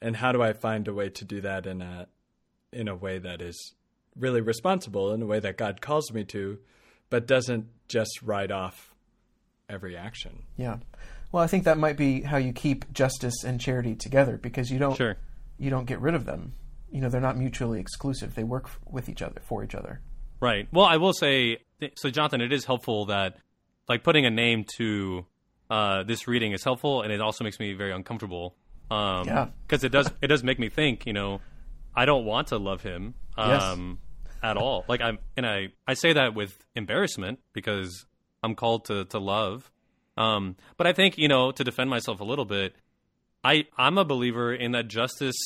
And 0.00 0.16
how 0.16 0.32
do 0.32 0.42
I 0.42 0.52
find 0.52 0.86
a 0.88 0.94
way 0.94 1.08
to 1.10 1.24
do 1.24 1.40
that 1.42 1.66
in 1.66 1.82
a 1.82 2.06
in 2.72 2.88
a 2.88 2.96
way 2.96 3.18
that 3.18 3.40
is 3.40 3.74
really 4.16 4.40
responsible, 4.40 5.12
in 5.12 5.22
a 5.22 5.26
way 5.26 5.40
that 5.40 5.56
God 5.56 5.80
calls 5.80 6.12
me 6.12 6.24
to, 6.24 6.58
but 7.10 7.26
doesn't 7.26 7.68
just 7.88 8.22
write 8.22 8.50
off 8.50 8.94
every 9.68 9.96
action? 9.96 10.44
Yeah. 10.56 10.78
Well, 11.34 11.42
I 11.42 11.48
think 11.48 11.64
that 11.64 11.78
might 11.78 11.96
be 11.96 12.20
how 12.20 12.36
you 12.36 12.52
keep 12.52 12.92
justice 12.92 13.42
and 13.42 13.60
charity 13.60 13.96
together 13.96 14.36
because 14.36 14.70
you 14.70 14.78
don't 14.78 14.94
sure. 14.94 15.16
you 15.58 15.68
don't 15.68 15.84
get 15.84 16.00
rid 16.00 16.14
of 16.14 16.26
them. 16.26 16.52
You 16.92 17.00
know, 17.00 17.08
they're 17.08 17.20
not 17.20 17.36
mutually 17.36 17.80
exclusive. 17.80 18.36
They 18.36 18.44
work 18.44 18.70
with 18.88 19.08
each 19.08 19.20
other 19.20 19.40
for 19.44 19.64
each 19.64 19.74
other. 19.74 20.00
Right. 20.38 20.68
Well, 20.70 20.84
I 20.84 20.98
will 20.98 21.12
say, 21.12 21.58
so 21.96 22.08
Jonathan, 22.08 22.40
it 22.40 22.52
is 22.52 22.64
helpful 22.64 23.06
that 23.06 23.38
like 23.88 24.04
putting 24.04 24.24
a 24.26 24.30
name 24.30 24.64
to 24.76 25.26
uh, 25.68 26.04
this 26.04 26.28
reading 26.28 26.52
is 26.52 26.62
helpful, 26.62 27.02
and 27.02 27.12
it 27.12 27.20
also 27.20 27.42
makes 27.42 27.58
me 27.58 27.72
very 27.72 27.90
uncomfortable. 27.90 28.54
Um, 28.88 29.26
yeah. 29.26 29.48
Because 29.66 29.82
it 29.82 29.88
does 29.88 30.08
it 30.22 30.28
does 30.28 30.44
make 30.44 30.60
me 30.60 30.68
think. 30.68 31.04
You 31.04 31.14
know, 31.14 31.40
I 31.96 32.04
don't 32.04 32.26
want 32.26 32.46
to 32.48 32.58
love 32.58 32.82
him 32.82 33.14
um, 33.36 33.98
yes. 34.24 34.34
at 34.40 34.56
all. 34.56 34.84
Like 34.86 35.00
I'm, 35.00 35.18
and 35.36 35.44
I 35.44 35.70
I 35.84 35.94
say 35.94 36.12
that 36.12 36.36
with 36.36 36.64
embarrassment 36.76 37.40
because 37.52 38.06
I'm 38.40 38.54
called 38.54 38.84
to 38.84 39.04
to 39.06 39.18
love. 39.18 39.68
Um, 40.16 40.56
but 40.76 40.86
I 40.86 40.92
think 40.92 41.18
you 41.18 41.28
know 41.28 41.52
to 41.52 41.64
defend 41.64 41.90
myself 41.90 42.20
a 42.20 42.24
little 42.24 42.44
bit, 42.44 42.74
I 43.42 43.66
I'm 43.76 43.98
a 43.98 44.04
believer 44.04 44.54
in 44.54 44.72
that 44.72 44.88
justice 44.88 45.36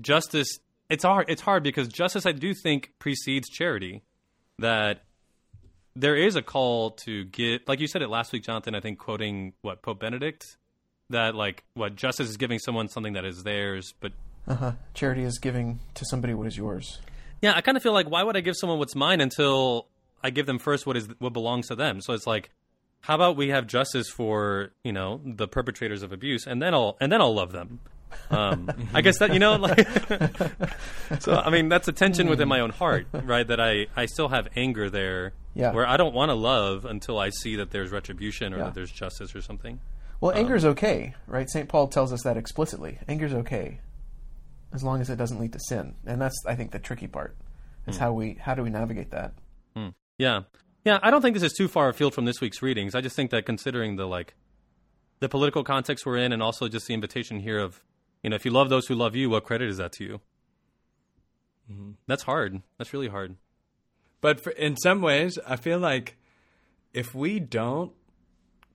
justice 0.00 0.58
it's 0.92 1.04
hard. 1.04 1.30
It's 1.30 1.40
hard 1.40 1.62
because 1.62 1.88
justice, 1.88 2.26
I 2.26 2.32
do 2.32 2.52
think, 2.52 2.92
precedes 2.98 3.48
charity. 3.48 4.02
That 4.58 5.04
there 5.96 6.16
is 6.16 6.36
a 6.36 6.42
call 6.42 6.90
to 7.06 7.24
get, 7.24 7.66
like 7.66 7.80
you 7.80 7.88
said 7.88 8.02
it 8.02 8.08
last 8.08 8.30
week, 8.30 8.44
Jonathan. 8.44 8.74
I 8.74 8.80
think 8.80 8.98
quoting 8.98 9.54
what 9.62 9.80
Pope 9.80 10.00
Benedict, 10.00 10.58
that 11.08 11.34
like 11.34 11.64
what 11.72 11.96
justice 11.96 12.28
is 12.28 12.36
giving 12.36 12.58
someone 12.58 12.88
something 12.88 13.14
that 13.14 13.24
is 13.24 13.42
theirs, 13.42 13.94
but 14.00 14.12
uh-huh. 14.46 14.72
charity 14.92 15.22
is 15.22 15.38
giving 15.38 15.80
to 15.94 16.04
somebody 16.04 16.34
what 16.34 16.46
is 16.46 16.58
yours. 16.58 17.00
Yeah, 17.40 17.54
I 17.56 17.62
kind 17.62 17.78
of 17.78 17.82
feel 17.82 17.94
like 17.94 18.10
why 18.10 18.22
would 18.22 18.36
I 18.36 18.40
give 18.40 18.54
someone 18.56 18.78
what's 18.78 18.94
mine 18.94 19.22
until 19.22 19.88
I 20.22 20.28
give 20.28 20.44
them 20.44 20.58
first 20.58 20.86
what 20.86 20.98
is 20.98 21.08
what 21.20 21.32
belongs 21.32 21.68
to 21.68 21.74
them? 21.74 22.02
So 22.02 22.12
it's 22.12 22.26
like, 22.26 22.50
how 23.02 23.16
about 23.16 23.36
we 23.36 23.48
have 23.48 23.66
justice 23.66 24.08
for 24.08 24.72
you 24.82 24.92
know 24.92 25.20
the 25.24 25.46
perpetrators 25.46 26.02
of 26.02 26.12
abuse, 26.12 26.46
and 26.46 26.62
then 26.62 26.74
I'll 26.74 26.96
and 27.00 27.12
then 27.12 27.20
I'll 27.20 27.34
love 27.34 27.52
them. 27.52 27.80
Um, 28.30 28.70
I 28.94 29.00
guess 29.00 29.18
that 29.18 29.32
you 29.32 29.38
know, 29.38 29.56
like, 29.56 29.88
so 31.20 31.34
I 31.34 31.50
mean, 31.50 31.68
that's 31.68 31.88
a 31.88 31.92
tension 31.92 32.28
within 32.28 32.48
my 32.48 32.60
own 32.60 32.70
heart, 32.70 33.06
right? 33.12 33.46
That 33.46 33.60
I 33.60 33.86
I 33.96 34.06
still 34.06 34.28
have 34.28 34.48
anger 34.56 34.88
there, 34.88 35.32
yeah. 35.54 35.72
where 35.72 35.86
I 35.86 35.96
don't 35.96 36.14
want 36.14 36.30
to 36.30 36.34
love 36.34 36.84
until 36.84 37.18
I 37.18 37.30
see 37.30 37.56
that 37.56 37.70
there's 37.70 37.90
retribution 37.90 38.54
or 38.54 38.58
yeah. 38.58 38.64
that 38.64 38.74
there's 38.74 38.92
justice 38.92 39.34
or 39.34 39.42
something. 39.42 39.80
Well, 40.20 40.32
um, 40.32 40.38
anger 40.38 40.54
is 40.54 40.64
okay, 40.64 41.14
right? 41.26 41.48
St. 41.50 41.68
Paul 41.68 41.88
tells 41.88 42.12
us 42.12 42.22
that 42.22 42.36
explicitly. 42.36 42.98
Anger 43.08 43.26
is 43.26 43.34
okay. 43.34 43.80
as 44.72 44.84
long 44.84 45.00
as 45.00 45.10
it 45.10 45.16
doesn't 45.16 45.40
lead 45.40 45.52
to 45.54 45.60
sin. 45.60 45.94
And 46.06 46.20
that's 46.20 46.36
I 46.46 46.54
think 46.54 46.70
the 46.70 46.78
tricky 46.78 47.08
part. 47.08 47.36
Is 47.88 47.96
how 47.96 48.12
we 48.12 48.34
how 48.34 48.54
do 48.54 48.62
we 48.62 48.70
navigate 48.70 49.10
that? 49.10 49.32
Yeah. 50.18 50.42
Yeah, 50.84 50.98
I 51.02 51.10
don't 51.10 51.22
think 51.22 51.34
this 51.34 51.44
is 51.44 51.52
too 51.52 51.68
far 51.68 51.88
afield 51.88 52.14
from 52.14 52.24
this 52.24 52.40
week's 52.40 52.60
readings. 52.60 52.94
I 52.94 53.00
just 53.00 53.14
think 53.14 53.30
that 53.30 53.46
considering 53.46 53.96
the 53.96 54.06
like 54.06 54.34
the 55.20 55.28
political 55.28 55.62
context 55.62 56.04
we're 56.04 56.16
in 56.16 56.32
and 56.32 56.42
also 56.42 56.68
just 56.68 56.88
the 56.88 56.94
invitation 56.94 57.38
here 57.38 57.60
of, 57.60 57.80
you 58.22 58.30
know, 58.30 58.36
if 58.36 58.44
you 58.44 58.50
love 58.50 58.68
those 58.68 58.88
who 58.88 58.94
love 58.94 59.14
you, 59.14 59.30
what 59.30 59.44
credit 59.44 59.68
is 59.68 59.76
that 59.76 59.92
to 59.92 60.04
you? 60.04 60.20
Mm-hmm. 61.70 61.90
That's 62.08 62.24
hard. 62.24 62.62
That's 62.78 62.92
really 62.92 63.08
hard. 63.08 63.36
But 64.20 64.42
for, 64.42 64.50
in 64.50 64.76
some 64.76 65.00
ways, 65.00 65.38
I 65.46 65.56
feel 65.56 65.78
like 65.78 66.16
if 66.92 67.14
we 67.14 67.38
don't 67.38 67.92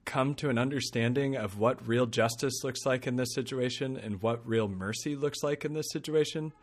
come 0.05 0.33
to 0.35 0.49
an 0.49 0.57
understanding 0.57 1.35
of 1.35 1.59
what 1.59 1.85
real 1.85 2.05
justice 2.05 2.63
looks 2.63 2.85
like 2.85 3.05
in 3.05 3.17
this 3.17 3.33
situation 3.33 3.97
and 3.97 4.21
what 4.21 4.47
real 4.47 4.69
mercy 4.69 5.17
looks 5.17 5.43
like 5.43 5.65
in 5.65 5.73
this 5.73 5.91
situation, 5.91 6.53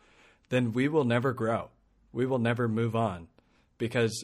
then 0.49 0.73
we 0.73 0.87
will 0.87 1.03
never 1.03 1.31
grow. 1.31 1.69
We 2.11 2.25
will 2.25 2.39
never 2.39 2.67
move 2.67 2.95
on 2.95 3.27
because 3.77 4.23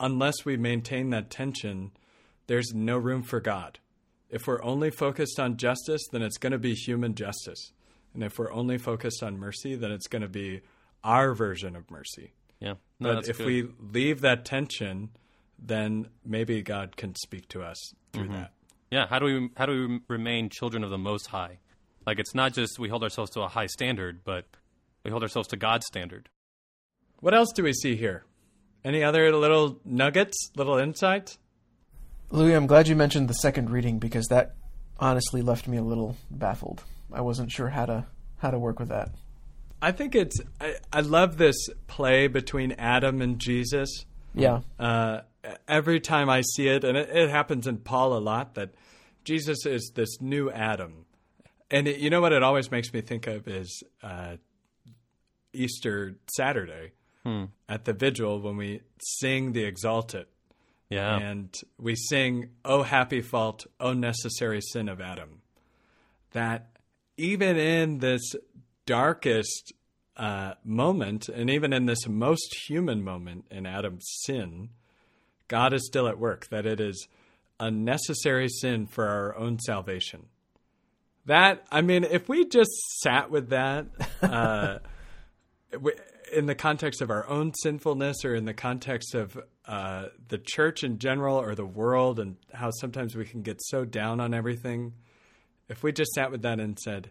unless 0.00 0.44
we 0.44 0.56
maintain 0.56 1.10
that 1.10 1.30
tension, 1.30 1.92
there's 2.46 2.72
no 2.74 2.96
room 2.98 3.22
for 3.22 3.40
God. 3.40 3.78
If 4.30 4.46
we're 4.46 4.62
only 4.62 4.90
focused 4.90 5.40
on 5.40 5.56
justice, 5.56 6.02
then 6.12 6.22
it's 6.22 6.38
going 6.38 6.52
to 6.52 6.58
be 6.58 6.74
human 6.74 7.14
justice. 7.14 7.72
And 8.14 8.22
if 8.22 8.38
we're 8.38 8.52
only 8.52 8.78
focused 8.78 9.22
on 9.22 9.38
mercy, 9.38 9.74
then 9.74 9.90
it's 9.90 10.06
going 10.06 10.22
to 10.22 10.28
be 10.28 10.60
our 11.04 11.34
version 11.34 11.76
of 11.76 11.90
mercy. 11.90 12.32
Yeah. 12.60 12.74
No, 13.00 13.14
But 13.14 13.28
if 13.28 13.38
good. 13.38 13.46
we 13.46 13.68
leave 13.92 14.20
that 14.22 14.44
tension, 14.44 15.10
then 15.58 16.08
maybe 16.24 16.60
God 16.62 16.96
can 16.96 17.14
speak 17.14 17.48
to 17.48 17.62
us 17.62 17.92
through 18.12 18.24
Mm-hmm. 18.24 18.32
that. 18.34 18.52
Yeah, 18.90 19.06
how 19.06 19.18
do 19.18 19.26
we 19.26 19.50
how 19.56 19.66
do 19.66 19.86
we 19.88 20.00
remain 20.08 20.48
children 20.48 20.82
of 20.82 20.88
the 20.90 20.96
Most 20.98 21.26
High? 21.26 21.58
Like 22.06 22.18
it's 22.18 22.34
not 22.34 22.54
just 22.54 22.78
we 22.78 22.88
hold 22.88 23.02
ourselves 23.02 23.30
to 23.32 23.42
a 23.42 23.48
high 23.48 23.66
standard, 23.66 24.24
but 24.24 24.46
we 25.04 25.10
hold 25.10 25.22
ourselves 25.22 25.46
to 25.48 25.56
God's 25.56 25.84
standard. 25.86 26.30
What 27.20 27.34
else 27.34 27.52
do 27.54 27.62
we 27.62 27.74
see 27.74 27.96
here? 27.96 28.24
Any 28.88 29.04
other 29.04 29.36
little 29.36 29.78
nuggets, 29.84 30.50
little 30.56 30.78
insights? 30.78 31.36
Louis, 32.30 32.54
I'm 32.54 32.66
glad 32.66 32.88
you 32.88 32.96
mentioned 32.96 33.28
the 33.28 33.34
second 33.34 33.68
reading 33.68 33.98
because 33.98 34.28
that 34.28 34.54
honestly 34.98 35.42
left 35.42 35.68
me 35.68 35.76
a 35.76 35.82
little 35.82 36.16
baffled. 36.30 36.84
I 37.12 37.20
wasn't 37.20 37.52
sure 37.52 37.68
how 37.68 37.84
to 37.84 38.06
how 38.38 38.50
to 38.50 38.58
work 38.58 38.78
with 38.78 38.88
that. 38.88 39.10
I 39.82 39.92
think 39.92 40.14
it's. 40.14 40.40
I, 40.58 40.76
I 40.90 41.02
love 41.02 41.36
this 41.36 41.68
play 41.86 42.28
between 42.28 42.72
Adam 42.78 43.20
and 43.20 43.38
Jesus. 43.38 44.06
Yeah. 44.34 44.60
Uh, 44.78 45.20
every 45.68 46.00
time 46.00 46.30
I 46.30 46.40
see 46.40 46.68
it, 46.68 46.82
and 46.82 46.96
it, 46.96 47.10
it 47.10 47.28
happens 47.28 47.66
in 47.66 47.76
Paul 47.76 48.16
a 48.16 48.20
lot, 48.20 48.54
that 48.54 48.70
Jesus 49.22 49.66
is 49.66 49.92
this 49.94 50.18
new 50.22 50.50
Adam. 50.50 51.04
And 51.70 51.86
it, 51.86 52.00
you 52.00 52.08
know 52.08 52.22
what 52.22 52.32
it 52.32 52.42
always 52.42 52.70
makes 52.70 52.90
me 52.94 53.02
think 53.02 53.26
of 53.26 53.48
is 53.48 53.82
uh, 54.02 54.36
Easter 55.52 56.16
Saturday 56.34 56.92
at 57.68 57.84
the 57.84 57.92
vigil 57.92 58.40
when 58.40 58.56
we 58.56 58.80
sing 59.00 59.52
the 59.52 59.70
Exsultet. 59.70 60.24
Yeah. 60.90 61.18
and 61.18 61.54
we 61.78 61.94
sing 61.94 62.48
"Oh 62.64 62.82
happy 62.82 63.20
fault, 63.20 63.66
oh 63.78 63.92
necessary 63.92 64.60
sin 64.62 64.88
of 64.88 65.00
Adam." 65.02 65.42
That 66.32 66.78
even 67.18 67.58
in 67.58 67.98
this 67.98 68.34
darkest 68.86 69.74
uh, 70.16 70.54
moment, 70.64 71.28
and 71.28 71.50
even 71.50 71.74
in 71.74 71.84
this 71.84 72.08
most 72.08 72.54
human 72.66 73.04
moment 73.04 73.44
in 73.50 73.66
Adam's 73.66 74.06
sin, 74.24 74.70
God 75.46 75.74
is 75.74 75.84
still 75.86 76.08
at 76.08 76.18
work. 76.18 76.48
That 76.48 76.64
it 76.64 76.80
is 76.80 77.06
a 77.60 77.70
necessary 77.70 78.48
sin 78.48 78.86
for 78.86 79.06
our 79.08 79.36
own 79.36 79.58
salvation. 79.58 80.26
That 81.26 81.66
I 81.70 81.82
mean, 81.82 82.04
if 82.04 82.30
we 82.30 82.46
just 82.46 82.70
sat 83.02 83.30
with 83.30 83.50
that. 83.50 83.86
Uh, 84.22 84.78
w- 85.72 85.96
in 86.32 86.46
the 86.46 86.54
context 86.54 87.00
of 87.00 87.10
our 87.10 87.26
own 87.28 87.52
sinfulness 87.62 88.24
or 88.24 88.34
in 88.34 88.44
the 88.44 88.54
context 88.54 89.14
of 89.14 89.38
uh, 89.66 90.06
the 90.28 90.38
church 90.38 90.82
in 90.84 90.98
general 90.98 91.36
or 91.36 91.54
the 91.54 91.66
world 91.66 92.18
and 92.18 92.36
how 92.52 92.70
sometimes 92.70 93.14
we 93.14 93.24
can 93.24 93.42
get 93.42 93.60
so 93.62 93.84
down 93.84 94.20
on 94.20 94.34
everything, 94.34 94.94
if 95.68 95.82
we 95.82 95.92
just 95.92 96.12
sat 96.12 96.30
with 96.30 96.42
that 96.42 96.60
and 96.60 96.78
said, 96.78 97.10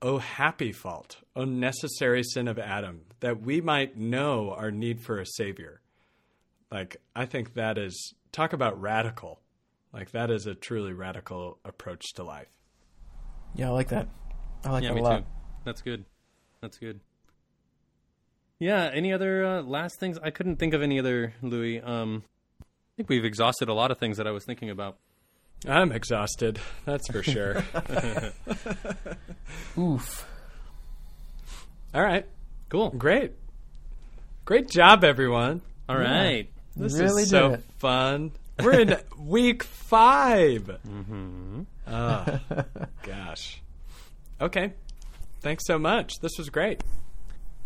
Oh, 0.00 0.18
happy 0.18 0.70
fault, 0.70 1.16
oh, 1.34 1.44
necessary 1.44 2.22
sin 2.22 2.46
of 2.46 2.56
Adam, 2.58 3.00
that 3.18 3.40
we 3.40 3.60
might 3.60 3.96
know 3.96 4.52
our 4.52 4.70
need 4.70 5.00
for 5.00 5.18
a 5.18 5.26
Savior. 5.26 5.80
Like, 6.70 6.98
I 7.16 7.26
think 7.26 7.54
that 7.54 7.78
is, 7.78 8.14
talk 8.30 8.52
about 8.52 8.80
radical. 8.80 9.40
Like, 9.92 10.12
that 10.12 10.30
is 10.30 10.46
a 10.46 10.54
truly 10.54 10.92
radical 10.92 11.58
approach 11.64 12.14
to 12.14 12.22
life. 12.22 12.46
Yeah, 13.56 13.68
I 13.68 13.72
like 13.72 13.88
that. 13.88 14.06
I 14.64 14.70
like 14.70 14.84
yeah, 14.84 14.90
that 14.90 14.94
me 14.94 15.00
a 15.00 15.04
lot. 15.04 15.18
too. 15.18 15.26
That's 15.64 15.82
good. 15.82 16.04
That's 16.60 16.78
good. 16.78 17.00
Yeah. 18.58 18.90
Any 18.92 19.12
other 19.12 19.44
uh, 19.44 19.62
last 19.62 19.98
things? 20.00 20.18
I 20.22 20.30
couldn't 20.30 20.56
think 20.56 20.74
of 20.74 20.82
any 20.82 20.98
other, 20.98 21.32
Louis. 21.42 21.80
Um, 21.80 22.22
I 22.60 22.64
think 22.96 23.08
we've 23.08 23.24
exhausted 23.24 23.68
a 23.68 23.74
lot 23.74 23.90
of 23.90 23.98
things 23.98 24.16
that 24.16 24.26
I 24.26 24.30
was 24.32 24.44
thinking 24.44 24.70
about. 24.70 24.96
I'm 25.66 25.90
exhausted, 25.90 26.60
that's 26.84 27.08
for 27.10 27.22
sure. 27.22 27.64
Oof. 29.78 30.26
All 31.94 32.02
right. 32.02 32.26
Cool. 32.68 32.90
Great. 32.90 33.32
Great 34.44 34.68
job, 34.68 35.02
everyone. 35.04 35.62
All 35.88 35.98
right. 35.98 36.48
This 36.76 36.96
Really 36.98 37.22
is 37.24 37.30
so 37.30 37.54
it. 37.54 37.64
fun. 37.78 38.30
We're 38.62 38.80
in 38.80 38.96
week 39.18 39.62
5 39.64 40.78
Mm-hmm. 40.88 41.62
Oh, 41.88 42.40
gosh. 43.02 43.60
Okay. 44.40 44.72
Thanks 45.40 45.64
so 45.66 45.78
much. 45.78 46.20
This 46.20 46.38
was 46.38 46.50
great. 46.50 46.82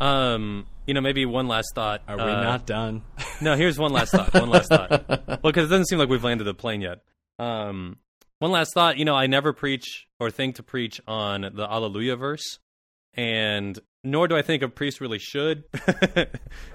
Um, 0.03 0.67
you 0.87 0.95
know, 0.95 1.01
maybe 1.01 1.25
one 1.27 1.47
last 1.47 1.69
thought. 1.75 2.03
Are 2.09 2.17
we 2.17 2.23
Uh, 2.23 2.43
not 2.43 2.67
done? 2.67 3.03
No, 3.41 3.55
here's 3.57 3.79
one 3.79 3.93
last 3.93 4.11
thought. 4.13 4.35
One 4.35 4.51
last 4.51 4.69
thought. 4.69 4.91
Well, 5.29 5.53
because 5.53 5.67
it 5.67 5.69
doesn't 5.71 5.87
seem 5.87 5.99
like 5.99 6.09
we've 6.09 6.25
landed 6.25 6.45
the 6.45 6.55
plane 6.55 6.81
yet. 6.81 6.99
Um, 7.39 7.97
one 8.41 8.51
last 8.51 8.73
thought. 8.75 8.99
You 8.99 9.05
know, 9.05 9.15
I 9.15 9.27
never 9.27 9.53
preach 9.53 10.07
or 10.21 10.31
think 10.31 10.57
to 10.57 10.63
preach 10.63 11.01
on 11.07 11.43
the 11.55 11.63
Alleluia 11.71 12.17
verse, 12.17 12.59
and 13.15 13.79
nor 14.05 14.27
do 14.29 14.37
I 14.37 14.43
think 14.43 14.63
a 14.63 14.69
priest 14.69 15.01
really 15.01 15.19
should. 15.19 15.65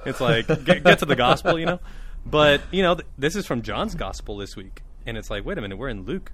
it's 0.05 0.21
like 0.21 0.47
get, 0.65 0.83
get 0.83 0.99
to 0.99 1.05
the 1.05 1.15
gospel, 1.15 1.59
you 1.59 1.65
know. 1.65 1.79
But 2.25 2.61
you 2.71 2.81
know, 2.83 2.95
th- 2.95 3.07
this 3.17 3.35
is 3.35 3.45
from 3.45 3.61
John's 3.61 3.95
gospel 3.95 4.37
this 4.37 4.55
week, 4.55 4.83
and 5.05 5.17
it's 5.17 5.29
like, 5.29 5.45
wait 5.45 5.57
a 5.57 5.61
minute, 5.61 5.77
we're 5.77 5.89
in 5.89 6.03
Luke. 6.03 6.31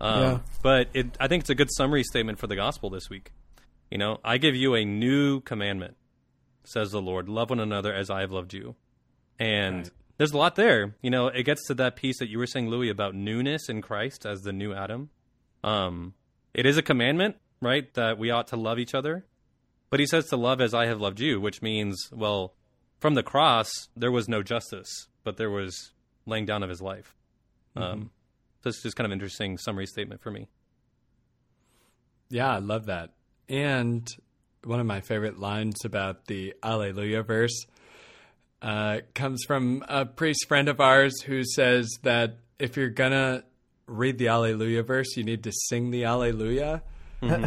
Um, 0.00 0.20
Yeah. 0.22 0.38
But 0.62 0.88
it, 0.94 1.16
I 1.20 1.28
think 1.28 1.42
it's 1.42 1.50
a 1.50 1.54
good 1.54 1.68
summary 1.72 2.02
statement 2.04 2.38
for 2.38 2.46
the 2.46 2.56
gospel 2.56 2.90
this 2.90 3.08
week. 3.10 3.32
You 3.90 3.98
know, 3.98 4.18
I 4.24 4.38
give 4.38 4.54
you 4.56 4.74
a 4.74 4.84
new 4.84 5.40
commandment, 5.40 5.96
says 6.64 6.90
the 6.90 7.02
Lord: 7.02 7.28
love 7.28 7.50
one 7.50 7.60
another 7.60 7.92
as 7.92 8.10
I 8.10 8.20
have 8.20 8.32
loved 8.32 8.52
you. 8.54 8.76
And 9.38 9.78
Right. 9.78 9.90
there's 10.18 10.32
a 10.32 10.38
lot 10.38 10.54
there. 10.56 10.94
You 11.02 11.10
know, 11.10 11.26
it 11.28 11.42
gets 11.44 11.66
to 11.66 11.74
that 11.74 11.96
piece 11.96 12.18
that 12.18 12.28
you 12.28 12.38
were 12.38 12.46
saying, 12.46 12.68
Louis, 12.68 12.88
about 12.90 13.14
newness 13.14 13.68
in 13.68 13.82
Christ 13.82 14.24
as 14.26 14.42
the 14.42 14.52
new 14.52 14.72
Adam. 14.72 15.10
Um, 15.64 16.14
it 16.54 16.66
is 16.66 16.76
a 16.76 16.82
commandment, 16.82 17.36
right, 17.60 17.92
that 17.94 18.18
we 18.18 18.30
ought 18.30 18.46
to 18.48 18.56
love 18.56 18.78
each 18.78 18.94
other. 18.94 19.24
But 19.90 20.00
he 20.00 20.06
says 20.06 20.26
to 20.28 20.36
love 20.36 20.60
as 20.60 20.74
I 20.74 20.86
have 20.86 21.00
loved 21.00 21.20
you, 21.20 21.40
which 21.40 21.60
means, 21.62 22.08
well, 22.12 22.54
from 22.98 23.14
the 23.14 23.22
cross, 23.22 23.70
there 23.96 24.12
was 24.12 24.28
no 24.28 24.42
justice, 24.42 25.08
but 25.24 25.36
there 25.36 25.50
was 25.50 25.92
laying 26.24 26.46
down 26.46 26.62
of 26.62 26.70
his 26.70 26.80
life. 26.80 27.14
Um, 27.74 28.10
so 28.62 28.68
it's 28.68 28.82
just 28.82 28.96
kind 28.96 29.06
of 29.06 29.12
interesting 29.12 29.58
summary 29.58 29.86
statement 29.86 30.20
for 30.22 30.30
me. 30.30 30.48
Yeah, 32.28 32.50
I 32.54 32.58
love 32.58 32.86
that. 32.86 33.10
And 33.48 34.08
one 34.64 34.80
of 34.80 34.86
my 34.86 35.00
favorite 35.00 35.38
lines 35.38 35.84
about 35.84 36.26
the 36.26 36.54
Alleluia 36.62 37.22
verse 37.22 37.66
uh, 38.60 38.98
comes 39.14 39.42
from 39.46 39.84
a 39.88 40.06
priest 40.06 40.46
friend 40.48 40.68
of 40.68 40.80
ours 40.80 41.20
who 41.22 41.42
says 41.44 41.88
that 42.02 42.38
if 42.58 42.76
you're 42.76 42.90
going 42.90 43.12
to 43.12 43.44
read 43.86 44.18
the 44.18 44.28
Alleluia 44.28 44.82
verse, 44.82 45.16
you 45.16 45.24
need 45.24 45.42
to 45.44 45.52
sing 45.68 45.90
the 45.90 46.04
Alleluia. 46.04 46.82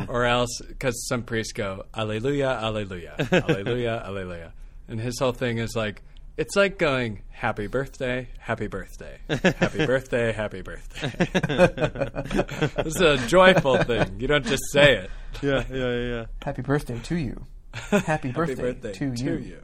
or 0.07 0.23
else, 0.23 0.61
because 0.65 1.05
some 1.07 1.23
priests 1.23 1.51
go, 1.51 1.83
Alleluia, 1.93 2.49
Alleluia, 2.49 3.15
Alleluia, 3.29 4.01
Alleluia. 4.05 4.53
And 4.87 5.01
his 5.01 5.19
whole 5.19 5.33
thing 5.33 5.57
is 5.57 5.75
like, 5.75 6.01
it's 6.37 6.55
like 6.55 6.77
going, 6.77 7.21
Happy 7.35 7.67
birthday, 7.67 8.29
happy 8.39 8.67
birthday, 8.67 9.19
happy 9.27 9.85
birthday, 9.85 10.31
happy 10.31 10.61
birthday. 10.61 11.09
this 12.83 12.95
is 12.95 13.01
a 13.01 13.17
joyful 13.27 13.83
thing. 13.83 14.21
You 14.21 14.27
don't 14.27 14.45
just 14.45 14.63
say 14.71 14.95
it. 14.95 15.11
Yeah, 15.41 15.65
yeah, 15.69 15.91
yeah. 15.91 16.25
Happy 16.41 16.61
birthday 16.61 16.97
to 16.97 17.17
you. 17.17 17.45
Happy 17.91 18.31
birthday, 18.31 18.55
Happy 18.55 18.55
birthday 18.55 18.93
to, 18.93 19.15
to 19.15 19.23
you. 19.23 19.35
you. 19.35 19.61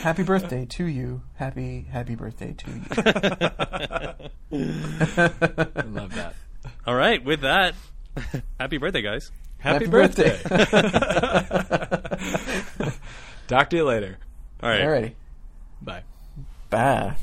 Happy 0.00 0.22
birthday 0.22 0.64
to 0.64 0.86
you. 0.86 1.20
Happy 1.34 1.86
happy 1.92 2.14
birthday 2.14 2.54
to 2.54 2.70
you. 2.70 2.80
I 4.50 5.82
love 5.86 6.14
that. 6.14 6.34
All 6.86 6.94
right, 6.94 7.22
with 7.22 7.42
that, 7.42 7.74
happy 8.58 8.78
birthday, 8.78 9.02
guys. 9.02 9.30
Happy, 9.58 9.84
Happy 9.84 9.90
birthday. 9.90 10.38
Talk 13.48 13.68
to 13.68 13.76
you 13.76 13.84
later. 13.84 14.16
All 14.62 14.70
right. 14.70 14.80
Alrighty. 14.80 15.14
Bye. 15.84 16.02
Bye. 16.70 17.16